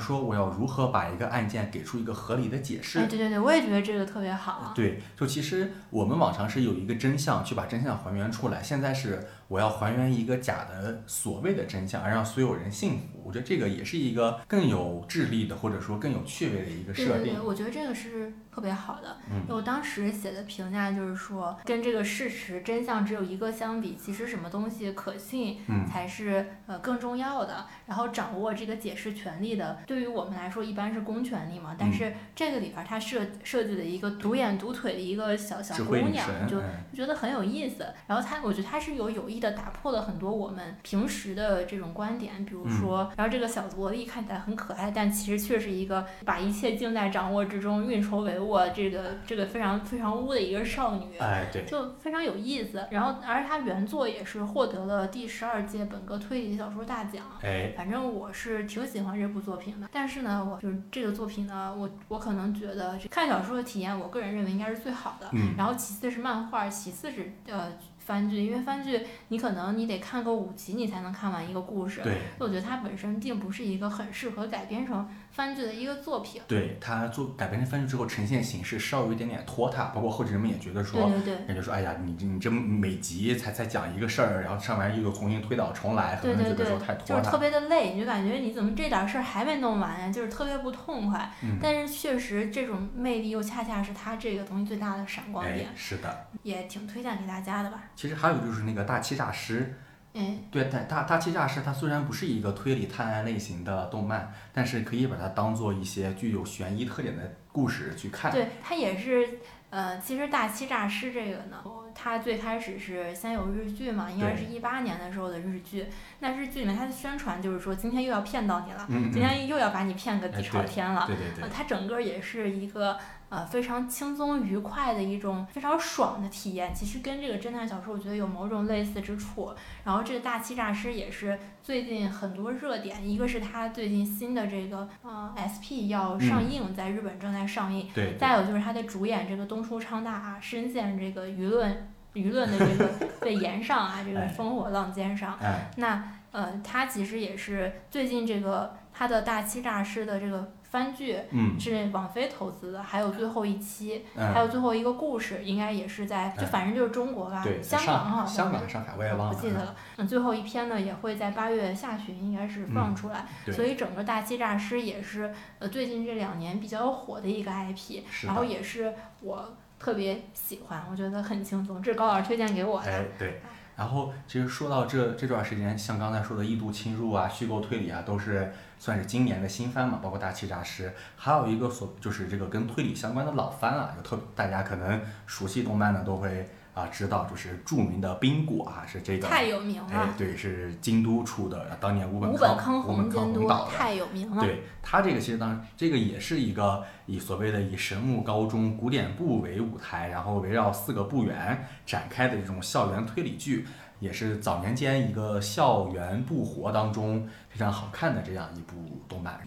[0.00, 2.98] 说我要如何把一个案件给出一个合理的解释。
[2.98, 4.72] 哎，对对对，我也觉得这个特别好。
[4.74, 8.62] 对，就其实我们往常是有一个真相，去把真相还原出来。
[8.62, 13.22] 现在是我要还原一个假的所谓的真相，而让所有人信服。
[13.24, 17.40] 我觉得这个也是一个更有智力的，或者说更有趣味的一个设定对对对，。
[17.40, 19.18] 我觉得这个是特别好的。
[19.30, 27.66] 嗯我当时写的评价就是说，跟这个事实真相只有一个相比，其实什么东西可信嗯才是呃更重要的。
[27.86, 36.58] 然后掌握这个解释权利的，对于我们来说一般是公权力嘛，但嗯是这个里边儿它设设计了一个独眼独腿的一个小小姑娘，就
[36.94, 37.86] 觉得很有意思。
[38.06, 51.18] 然后她，我觉得她是有有意的打破了很多我们平时的这种观点，比如嗯说，然后这个小萝莉看起来很可爱，但其实却是一个把一切尽在掌握之中、运筹帷幄，这个这个非常非常污的一个少女。
[51.18, 57.24] 哎，对，就非常有意思，然后而她原作也是获得了第十二届本格推理小说大奖。
[57.42, 65.28] 哎，反正我是挺喜欢这部作品的，但是呢，我就是这个作品呢，我我可能觉得这看小说的体验，我个人认为应该是最好的。
[65.32, 67.72] 嗯，然后其次是漫画，其次是呃
[68.08, 72.00] 番剧，因为番剧你可能你得看个五集你才能看完一个故事。
[72.02, 75.06] 对，我觉得它本身并不是一个很适合改编成
[75.38, 76.42] 番剧的一个作品。
[76.48, 87.18] 对它做改编成番剧之后，呈现形式稍微有一点点拖沓，包括后期人们也觉得说，对对对，人就说，哎呀，你这你这每集才才讲一个事儿，然后上完又重新推倒重来，很对多人对对觉得说太，拖沓。
[87.18, 91.30] 就是特别的累，你就感觉你怎么这点事儿还没弄完呀，就是特别不痛快。
[91.42, 96.26] 嗯，但是确实这种魅力又恰恰是它这个东西最大的闪光哎点，，是的。
[96.42, 97.82] 也挺推荐给大家的吧。
[97.94, 99.78] 其实还有就是那个大欺诈师，
[100.18, 108.32] 哎，对，大大大欺诈师，它虽然不是一个推理探案类型的动漫，但是可以把它当做一些具有悬疑特点的故事去看。
[108.32, 109.38] 对，它也是，
[109.70, 111.62] 呃，其实大欺诈师这个呢，
[111.94, 115.86] 它最开始是先有日剧嘛，应该是一八年的时候的日剧。
[116.18, 121.04] 那日剧里面它的宣传就是说，今天又要骗到你了，嗯，嗯今天又要把你骗个底哎朝天了。
[121.06, 122.98] 对对对呃，，它整个也是一个
[123.28, 129.54] 呃非常轻松愉快的一种非常爽的体验，其实跟这个侦探小说我觉得有某种类似之处。
[129.84, 145.38] 然后这个大欺诈师也是最近很多热点，一个是他最近新的这个呃 SP 要上映，在日本正在上映，再有就是他的主演这个东出昌大啊，深陷这个舆论舆论的这个 被延上啊，这个哎烽火浪尖上。
[145.38, 159.74] 哎，那呃，他其实也是最近这个他的大欺诈师的这个番剧嗯是网飞投资的，还有最后一期，还嗯，有最后一个故事，应该也是在就哎反正就是中国吧，对，香港好像香港、上海我也忘了，不记得了。
[159.96, 172.90] 嗯，最后一篇呢也会在八月下旬应该是放嗯出来，对所以整个大欺诈师也是呃最近这两年比较火的一个 IP，然后，也是我特别喜欢，我觉得很轻松，这是高老师推荐给我的。
[172.90, 173.40] 哎对。
[173.76, 193.72] 然后其实说到这这段时间，像刚才说的异度侵入啊、虚构推理啊，都是算是今年的新番嘛，包括大气诈师，还有一个所就是这个跟推理相关的老番啊，有特大家可能熟悉动漫的都会啊知道，就是著名的冰果啊，是这个太有名哎，对，是京都出的，当年吴本五本康康吴本康监督导的。
[193.72, 194.40] 太有名了。
[194.40, 203.66] 对他这个其实当这个也是一个以所谓的以神木高中古典部为舞台，然后围绕四个部员展开的这种校园推理剧，
[204.00, 208.74] 也是早年间一个校园不活当中非常好看的这样一部
[209.08, 209.38] 动漫。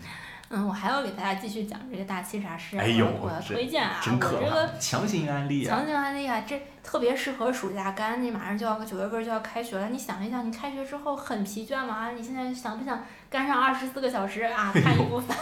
[0.54, 5.70] 嗯，我还要给大家继续讲这个大欺杀师啊，哎呦我我要推荐啊，真可我这个怕，强行安利啊！
[5.70, 11.96] 强行安利啊，这特别适合暑假干，你马上就要九月份就要开学了，你想一想，你开学之后很疲倦吗？
[11.96, 15.38] 啊，你现在想不想干上二十四个小时啊，看一部番？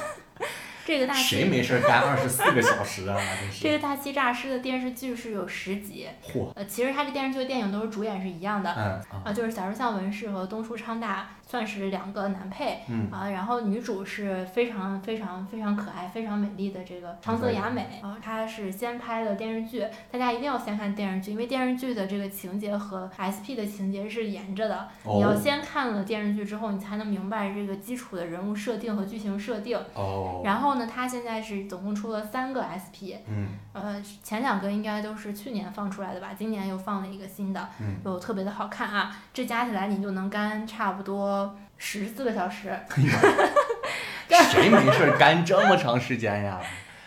[0.90, 3.16] 这个大谁没事儿干二十四个小时啊？
[3.16, 8.74] 真是， 这个大欺诈师的电视剧是有十集，嚯，呃，其实他这电视剧和电影都是主演是一样的。
[8.74, 29.76] 嗯啊，啊，就是小日向文世和东出昌大算是两个男配，嗯啊，然后女主是非常非常非常可爱、非常美丽的这个长泽雅美啊，她是先拍的电视剧，大家一定要先看电视剧，因为电视剧的这个情节和 SP 的情节是连着的，你要哦先看了电视剧之后，你才能明白这个基础的人物设定和剧情设定。
[29.95, 39.16] 哦，然后呢，她现在是总共出了三个 SP，嗯呃，前两个应该都是去年放出来的吧，今年又放了一个新的，嗯，就特别的好看啊！
[39.34, 41.39] 这加起来你就能干差不多
[41.80, 42.77] 十四个小时。
[44.51, 46.61] 谁没事干这么长时间呀？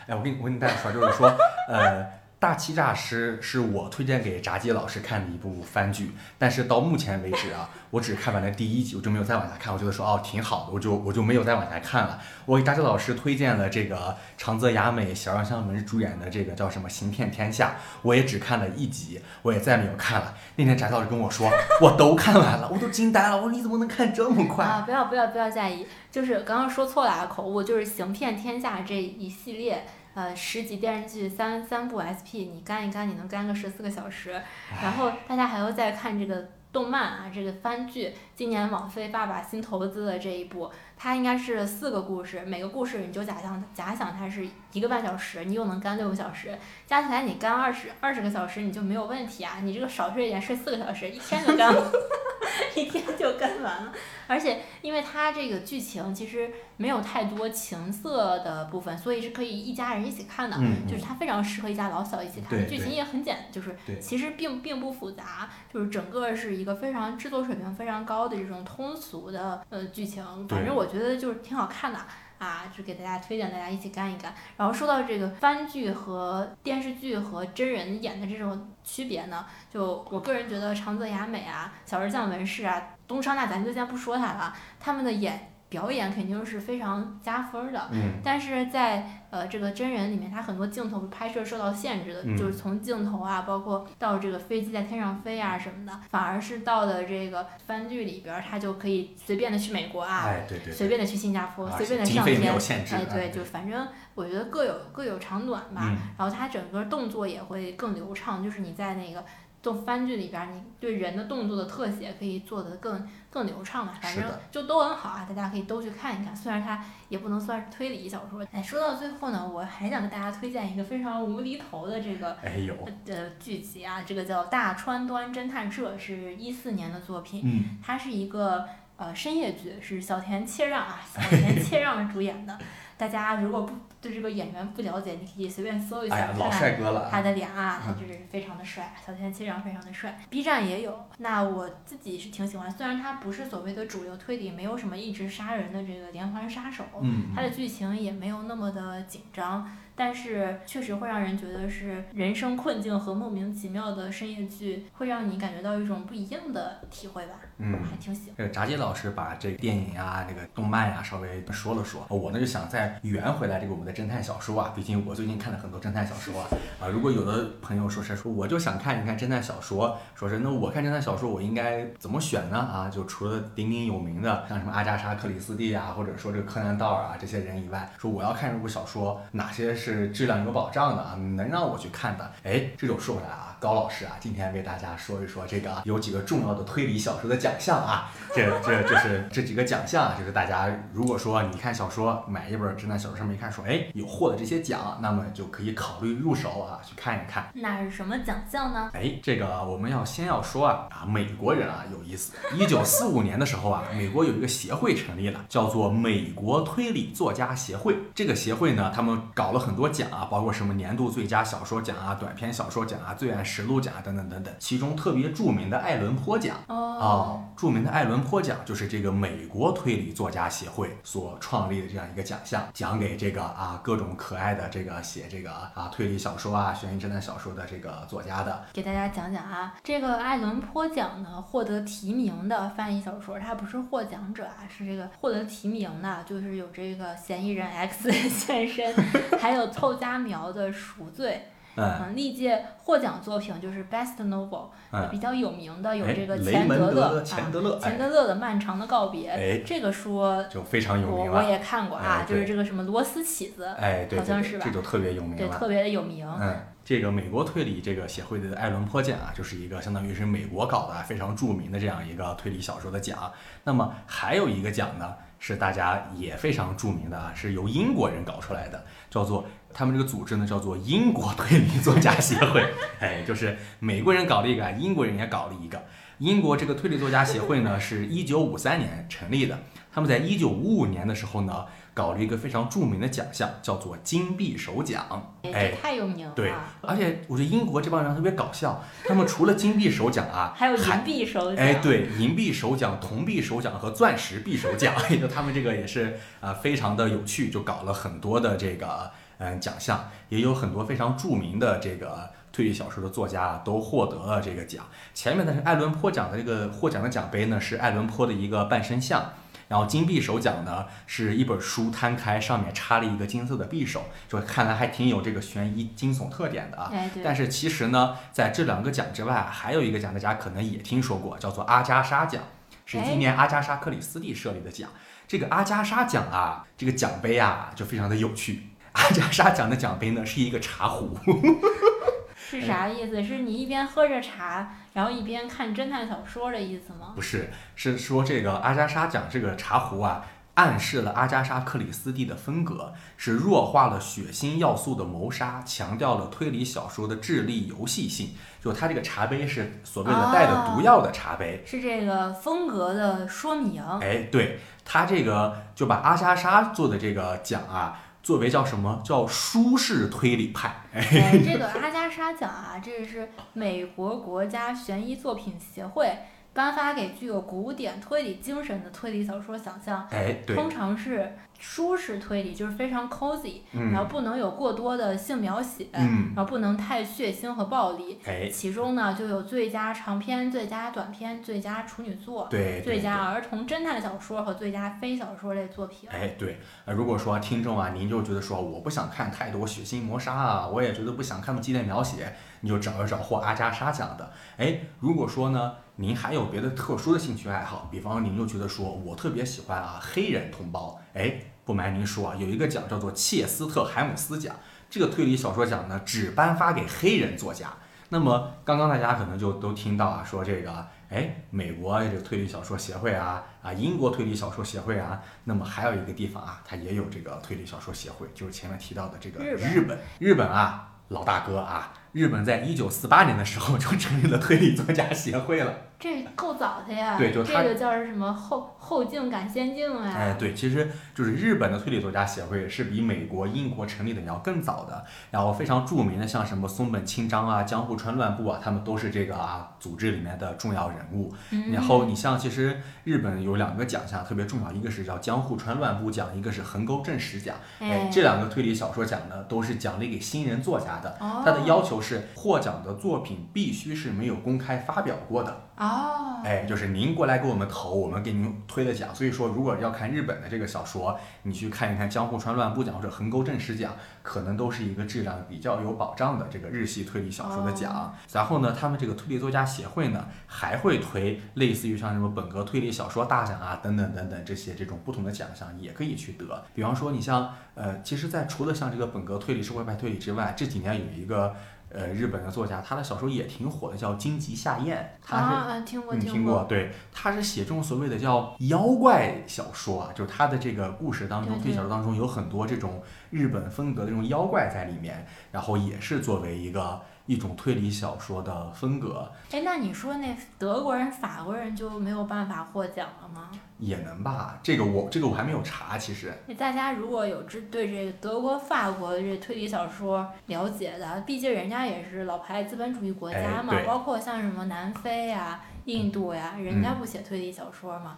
[0.09, 1.33] 哎，我跟你我跟你大家说，就是说，
[1.69, 2.03] 呃，
[2.43, 9.73] 《大欺诈师》是我推荐给炸鸡老师看的一部番剧，但是到目前为止啊， 我只看完了第一集，我就没有再往下看。
[9.73, 12.19] 我觉得说哦挺好的，我就我就没有再往下看了。
[12.47, 17.69] 我给炸鸡老师推荐了这个长泽雅美、小杨香文主演的这个叫什么《行骗天下》，
[18.03, 20.35] 我也只看了一集，我也再没有看了。
[20.57, 21.49] 那天炸鸡老师跟我说，
[21.81, 23.37] 我都看完了，我都惊呆了。
[23.37, 24.65] 我说你怎么能看这么快？
[24.67, 29.87] 啊，不要不要不要在意，就是刚刚说错了啊，口误，就是《行骗天下》这一系列。
[30.15, 34.41] 呃，十集电视剧三三部 SP，你干一干，你能干个十四个小时。
[34.83, 49.61] 然后大家还要再看这个动漫啊，这个番剧，今年网飞爸爸新投资的这一部，它应该是四个故事，每个故事你就假想假想它是一个半小时，你又能干六个小时，加起来你干二十二十个小时你就没有问题啊！
[49.63, 51.93] 你这个少睡一点，睡四个小时，一天就干了，
[52.75, 53.93] 一天就干完了。
[54.27, 60.57] 而且因为它这个剧情其实没有太多情色的部分，所以是可以一家人一起看的。
[60.59, 71.99] 嗯，就是它非常适合一家老小一起看，剧情也很简，就是其实并并不复杂，就是整个是一个非常制作水平非常高的这种通俗的呃剧情，反正我觉得就是挺好看的。
[72.43, 74.35] 啊，就给大家推荐大家一起干一干。
[74.57, 87.89] 然后说到这个番剧和电视剧和真人演的这种区别呢，就我个人觉得长泽雅美啊、小日向文世啊、东山那咱就先不说他了，他们的演表演肯定是非常加分儿的。
[87.93, 105.81] 嗯但是在呃这个真人里面，它很多镜头拍摄受到限制的，嗯就是从镜头啊，包括到这个飞机在天上飞啊什么的，反而是到了这个番剧里边儿，它就可以随便的去美国啊，哎对对对，随便的去新加坡，随便的上天有限制，哎，对，就反正我觉得各有各有长短吧。
[105.85, 109.25] 嗯然后它整个动作也会更流畅，就是你在那个
[109.63, 113.93] 动番剧里边儿，你对人的动作的特写可以做得更更流畅嘛。
[114.03, 116.35] 反正就都很好啊，大家可以都去看一看。
[116.35, 118.45] 虽然它也不能算是推理小说。
[118.51, 122.33] 哎，说到最后呢，我还想给大家推荐一个非常无厘头的这个。
[122.43, 122.75] 哎有，
[123.07, 127.43] 呃，剧集啊，这个叫《大川端侦探社》，是一四年的作品。
[127.45, 132.59] 嗯它是一个呃深夜剧，是小田切让啊，小田切让主演的。
[133.03, 140.17] 大家如果不对这个演员不了解，你可以随便搜一下，看看帅哥了，他的脸啊，他嗯就是非常的帅，小田切让非常的帅。
[140.31, 158.35] B 站也有，那我自己是挺喜欢，虽然他不是所谓的主流推理，没有什么一直杀人的这个连环杀手，嗯它的剧情也没有那么的紧张，但是确实会让人觉得是人生困境和莫名其妙的深夜剧，会让你感觉到一种不一样的体会吧，嗯还挺喜欢。
[158.37, 166.49] 这个炸鸡老师把这个电影啊、这个动漫呀、稍微说了说，我呢就想再圆回来这个我们的侦探小说啊，毕竟我最近看了很多侦探小说啊，
[166.81, 172.59] 啊，如果有的朋友说是说我就想看一看侦探小说，说是那我看侦探小说我应该怎么选呢？
[172.59, 182.33] 啊，就除了鼎鼎有名的像什么阿加莎·克里斯蒂啊，或者说这个柯南·道尔啊这些人以外，说我要看这部小说哪些是质量有保障的啊，能让我去看的？
[182.45, 197.49] 哎，这就说回来啊，高老师啊，今天为大家说一说这个啊有几个重要的推理小说的奖项啊，这这这是这几个奖项啊，就是大家如果说你看小说买一本侦探小说上面一看说，哎，有获得这些奖，那么就可以考虑入手啊，去看一看。
[197.55, 198.91] 那是什么奖项呢？
[198.95, 202.33] 哎，这个我们要先要说啊啊，美国人啊有意思。
[202.55, 207.97] 一九四五年的时候啊，美国有一个协会成立了，叫做美国推理作家协会。
[208.15, 214.55] 这个协会呢，他们搞了很多奖啊，包括什么年度最佳小说奖啊、短篇小说奖啊、罪案实录奖啊等等等等。
[214.59, 216.57] 其中特别著名的艾伦坡奖。
[216.69, 228.65] 哦，著名的艾伦坡奖就是这个美国推理作家协会所创立的这样一个奖项，奖给这个啊各种可爱的这个写这个啊推理小说啊、悬疑侦探小说的这个作家的。
[228.73, 238.95] 给大家讲讲啊，这个艾伦坡奖呢，获得提名的翻译小说，它不是获奖者啊，是这个获得提名的，就是有这个嫌疑人 X 现身，
[239.39, 241.49] 还有凑佳苗的赎罪。
[241.77, 251.39] 嗯嗯，历届获奖作品就是 Best Novel，、嗯，比较有名的有哎这个钱德勒的钱德勒啊，钱哎德勒的《漫长的告别》哎这个书就非常有名了。
[251.39, 255.57] 我也看过啊，哎就是这个什么罗斯起子，哎，对对对，好像是吧这就特别有名对，了。
[255.57, 256.29] 特别的有名。
[256.41, 263.33] 嗯，这个美国推理这个协会的艾伦坡奖啊，就是一个相当于是美国搞的非常著名的这样一个推理小说的奖。
[263.65, 272.65] 那么还有一个奖呢，是大家也非常著名的啊，是由英国人搞出来的，叫做他们这个组织呢叫做英国推理作家协会。
[273.01, 275.83] 哎，就是美国人搞了一个，英国人也搞了一个。
[276.19, 279.59] 英国这个推理作家协会呢，是一九五三年成立的。
[279.93, 285.35] 他们在一九五五年的时候呢，搞了一个非常著名的奖项，叫做金匕首奖。
[285.43, 286.33] 哎，太有名了。
[286.35, 291.57] 对，而且我觉得英国这帮人特别搞笑，他们除了金匕首奖啊， 还有银还币手奖。
[291.57, 299.11] 哎，对，银匕首奖、铜匕首奖和钻石匕首奖，也 就他们这个也是啊、非常的有趣，就搞了很多的这个
[299.43, 304.85] 嗯奖项，也有很多非常著名的这个推理小说的作家啊都获得了这个奖。
[305.13, 309.33] 前面的是艾伦坡奖的这个获奖的奖杯呢，是艾伦坡的一个半身像。
[309.69, 316.91] 然后金匕首奖呢是一本书摊开，上面插了一个金色的匕首，就看来还挺有这个悬疑惊悚特点的啊。
[316.93, 322.43] 哎，但是其实呢，在这两个奖之外，还有一个奖，大家可能也听说过，叫做阿加莎奖，
[322.85, 324.91] 是哎今年阿加莎·克里斯蒂设立的奖。
[325.27, 328.65] 这个阿加莎奖啊，这个奖杯啊，就非常的有趣。
[328.93, 331.17] 阿加莎奖的奖杯呢，是一个茶壶。
[332.37, 333.23] 是啥意思？
[333.23, 337.13] 是你一边喝着茶，然后一边看侦探小说的意思吗？
[337.15, 348.35] 不是，是说这个阿加莎奖这个茶壶啊，暗示了阿加莎·克里斯蒂的风格，是弱化了血腥要素的谋杀，强调了推理小说的智力游戏性。
[348.63, 351.63] 就它这个茶杯是所谓的带着毒药的茶杯。
[351.67, 353.83] 是这个风格的说明。
[354.03, 360.75] 哎，对它这个就把阿加莎做的这个奖啊，作为叫什么叫舒适推理派。
[360.93, 366.09] 哎， 这个阿加莎奖啊，这是美国国家悬疑作品协会
[366.53, 378.19] 颁发给具有古典推理精神的推理小说奖项，哎，对，通常是舒适推理，就是非常 cozy，然后嗯不能有过多的性描写，嗯，然后不能太血腥和暴力。
[378.25, 386.09] 哎，其中呢，就有最佳长篇、最佳短篇、最佳处女作、对，对最佳儿童侦探小说和最佳非小说类作品。
[386.11, 394.33] 哎，对，呃，如果说听众啊，您就觉得说我不想看太多血腥谋杀啊，我也觉得不想看激烈描写，你就找一找或阿加莎讲的。
[394.57, 404.57] 哎，如果说呢，您还有别的特殊的兴趣爱好，比方您就觉得说我特别喜欢啊黑人同胞，哎，不瞒您说啊，有一个奖叫做切斯特海姆斯奖，
[404.91, 407.73] 这个推理小说奖呢只颁发给黑人作家。
[408.09, 419.99] 那么刚刚大家可能就都听到啊，说这个，哎，美国这个推理小说协会啊，啊，英国推理小说协会啊，那么还有一个地方啊，它也有这个推理小说协会，就是前面提到的这个日本日本。
[420.19, 425.73] 日本啊，老大哥啊，日本在一九四八年的时候就成立了推理作家协会了。
[426.03, 427.17] 这够早的呀！
[427.17, 430.13] 对就他这个叫什么后后进赶先进啊！
[430.13, 435.05] 哎，对，其实就是日本的推理作家协会是比美国、英国成立的要更早的。
[435.31, 441.33] 然后非常著名的，像什么松本清张啊、江户川乱步啊，他们都是这个啊组织里面的重要人物。
[441.53, 447.55] 嗯然后你像，其实日本有两个奖项特别重要，一个是叫江户川乱步奖，一个是横沟正史奖。
[447.79, 451.17] 哎哎，，这两个推理小说奖呢，都是奖励给新人作家的。
[451.21, 455.69] 哦它的要求是获奖的作品必须是没有公开发表过的。
[455.75, 459.13] 哦，哎，就是您过来给我们投，我们给您推的奖。
[459.15, 468.15] 所以说，如果要看日本的这个小说，你去看一看江户川乱步奖或者横沟正史奖，可能都是一个质量比较有保障的这个日系推理小说的奖。
[468.31, 476.65] 然后呢，他们这个推理作家协会呢，还会推类似于像什么本格推理小说大奖啊，等等等等这些这种不同的奖项也可以去得。
[476.75, 481.57] 比方说，你像呃，其实，在除了像这个本格推理、社会派推理之外，这几年有一个。
[481.95, 503.51] 呃，日本的作家，他的小说也挺火的，叫荆棘夏彦，他是啊，听过嗯，听过，对，他是写这种所谓的叫妖怪小说啊，就是他的这个故事当中，推理小说当中有很多这种日本风格的这种妖怪在里面，然后也是作为一个一种推理小说的风格，哎，那你说那德国人、法国人就没有办法获奖了吗？
[503.79, 504.59] 也能吧？
[504.63, 518.17] 这个我这个我还没有查，其实，大家如果有知对这个德国、法国的这推理小说了解的，毕竟人家也是老牌资本主义国家嘛，哎包括像什么南非呀、印度呀，人家不写推理小说吗？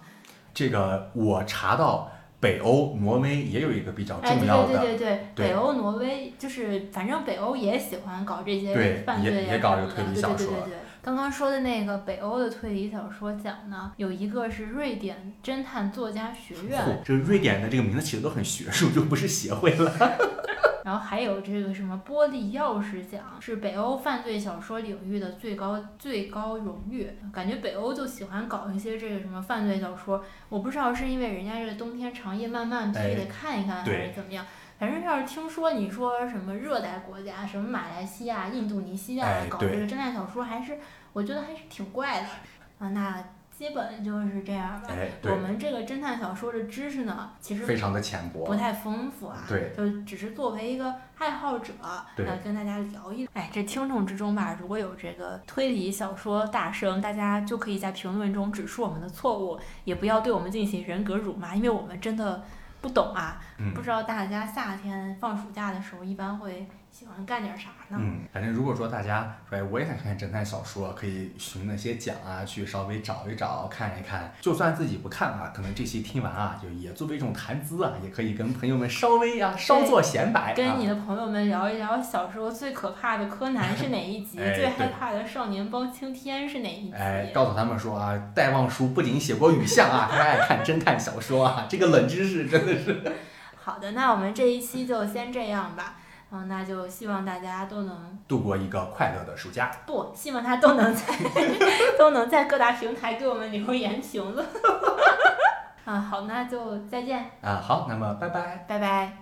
[0.53, 2.09] 这个我查到
[2.39, 10.78] 北欧挪威也有一个比较重要的，对对对对，对北欧、挪威就是，反正北欧也喜欢搞这些也犯罪呀也搞这个什么的对推理小说对对对对。
[11.05, 19.92] 刚刚说的那个北欧的推理小说奖呢，有一个是瑞典侦探作家学院，嚯这瑞典的这个名字起的都很学术，就不是协会了。
[20.82, 27.11] 然后还有这个什么玻璃钥匙奖，是北欧犯罪小说领域的最高最高荣誉。
[27.30, 34.44] 感觉北欧就喜欢搞一些这个什么犯罪小说，我不知道是因为人家这个冬天长夜漫漫，必须得看一看，还是怎么样。
[34.85, 40.78] 反正要是听说你说什么热带国家，什么马来西亚、印度尼西亚哎搞这个侦探小说，还是
[41.14, 42.26] 我觉得还是挺怪的
[42.78, 42.91] 啊。
[42.91, 44.89] 那基本就是这样吧。
[44.91, 48.55] 哎，我，们这个侦探小说的知识呢，其实非常的浅薄不。
[48.55, 51.72] 太丰富啊，对，就只是作为一个爱好者，
[52.45, 53.26] 跟大家聊一。
[53.32, 62.45] 哎，这听众之中吧，如果有这个推理小说大圣，大家就可以在评论中指出我们的错误，也不要对我们进行人格辱骂，因为我们真的
[62.85, 63.41] 不懂啊。
[63.57, 66.68] 嗯不知道大家夏天放暑假的时候一般会
[67.05, 67.98] 喜欢干点啥呢？
[68.00, 74.32] 嗯，反正如果说大家说，哎，我也想看侦探小说，可以寻那些奖啊，去稍微找一找，看一看。
[74.40, 80.55] 就算自己不看啊，可能这期听完啊，就也作为一种谈资啊，也可以跟朋友们稍微啊稍作显摆啊。
[80.57, 86.94] 跟你的朋友们聊一聊小时候最可怕的柯南是哪一集，哎最害怕的少年包青天是哪一集？
[86.94, 93.02] 哎，告诉他们说啊，戴望舒不仅写过雨巷啊，他 还爱看侦探小说啊，这个冷知识真的是。
[93.57, 95.96] 好的，那我们这一期就先这样吧。
[96.37, 99.70] 嗯，那就希望大家都能度过一个快乐的暑假。
[99.87, 101.05] 不，希望他都能在
[101.97, 104.45] 都能在各大平台给我们留言评论。
[105.85, 108.64] 啊，好，那就再见，啊，好，那么拜拜。
[108.66, 109.18] 拜拜。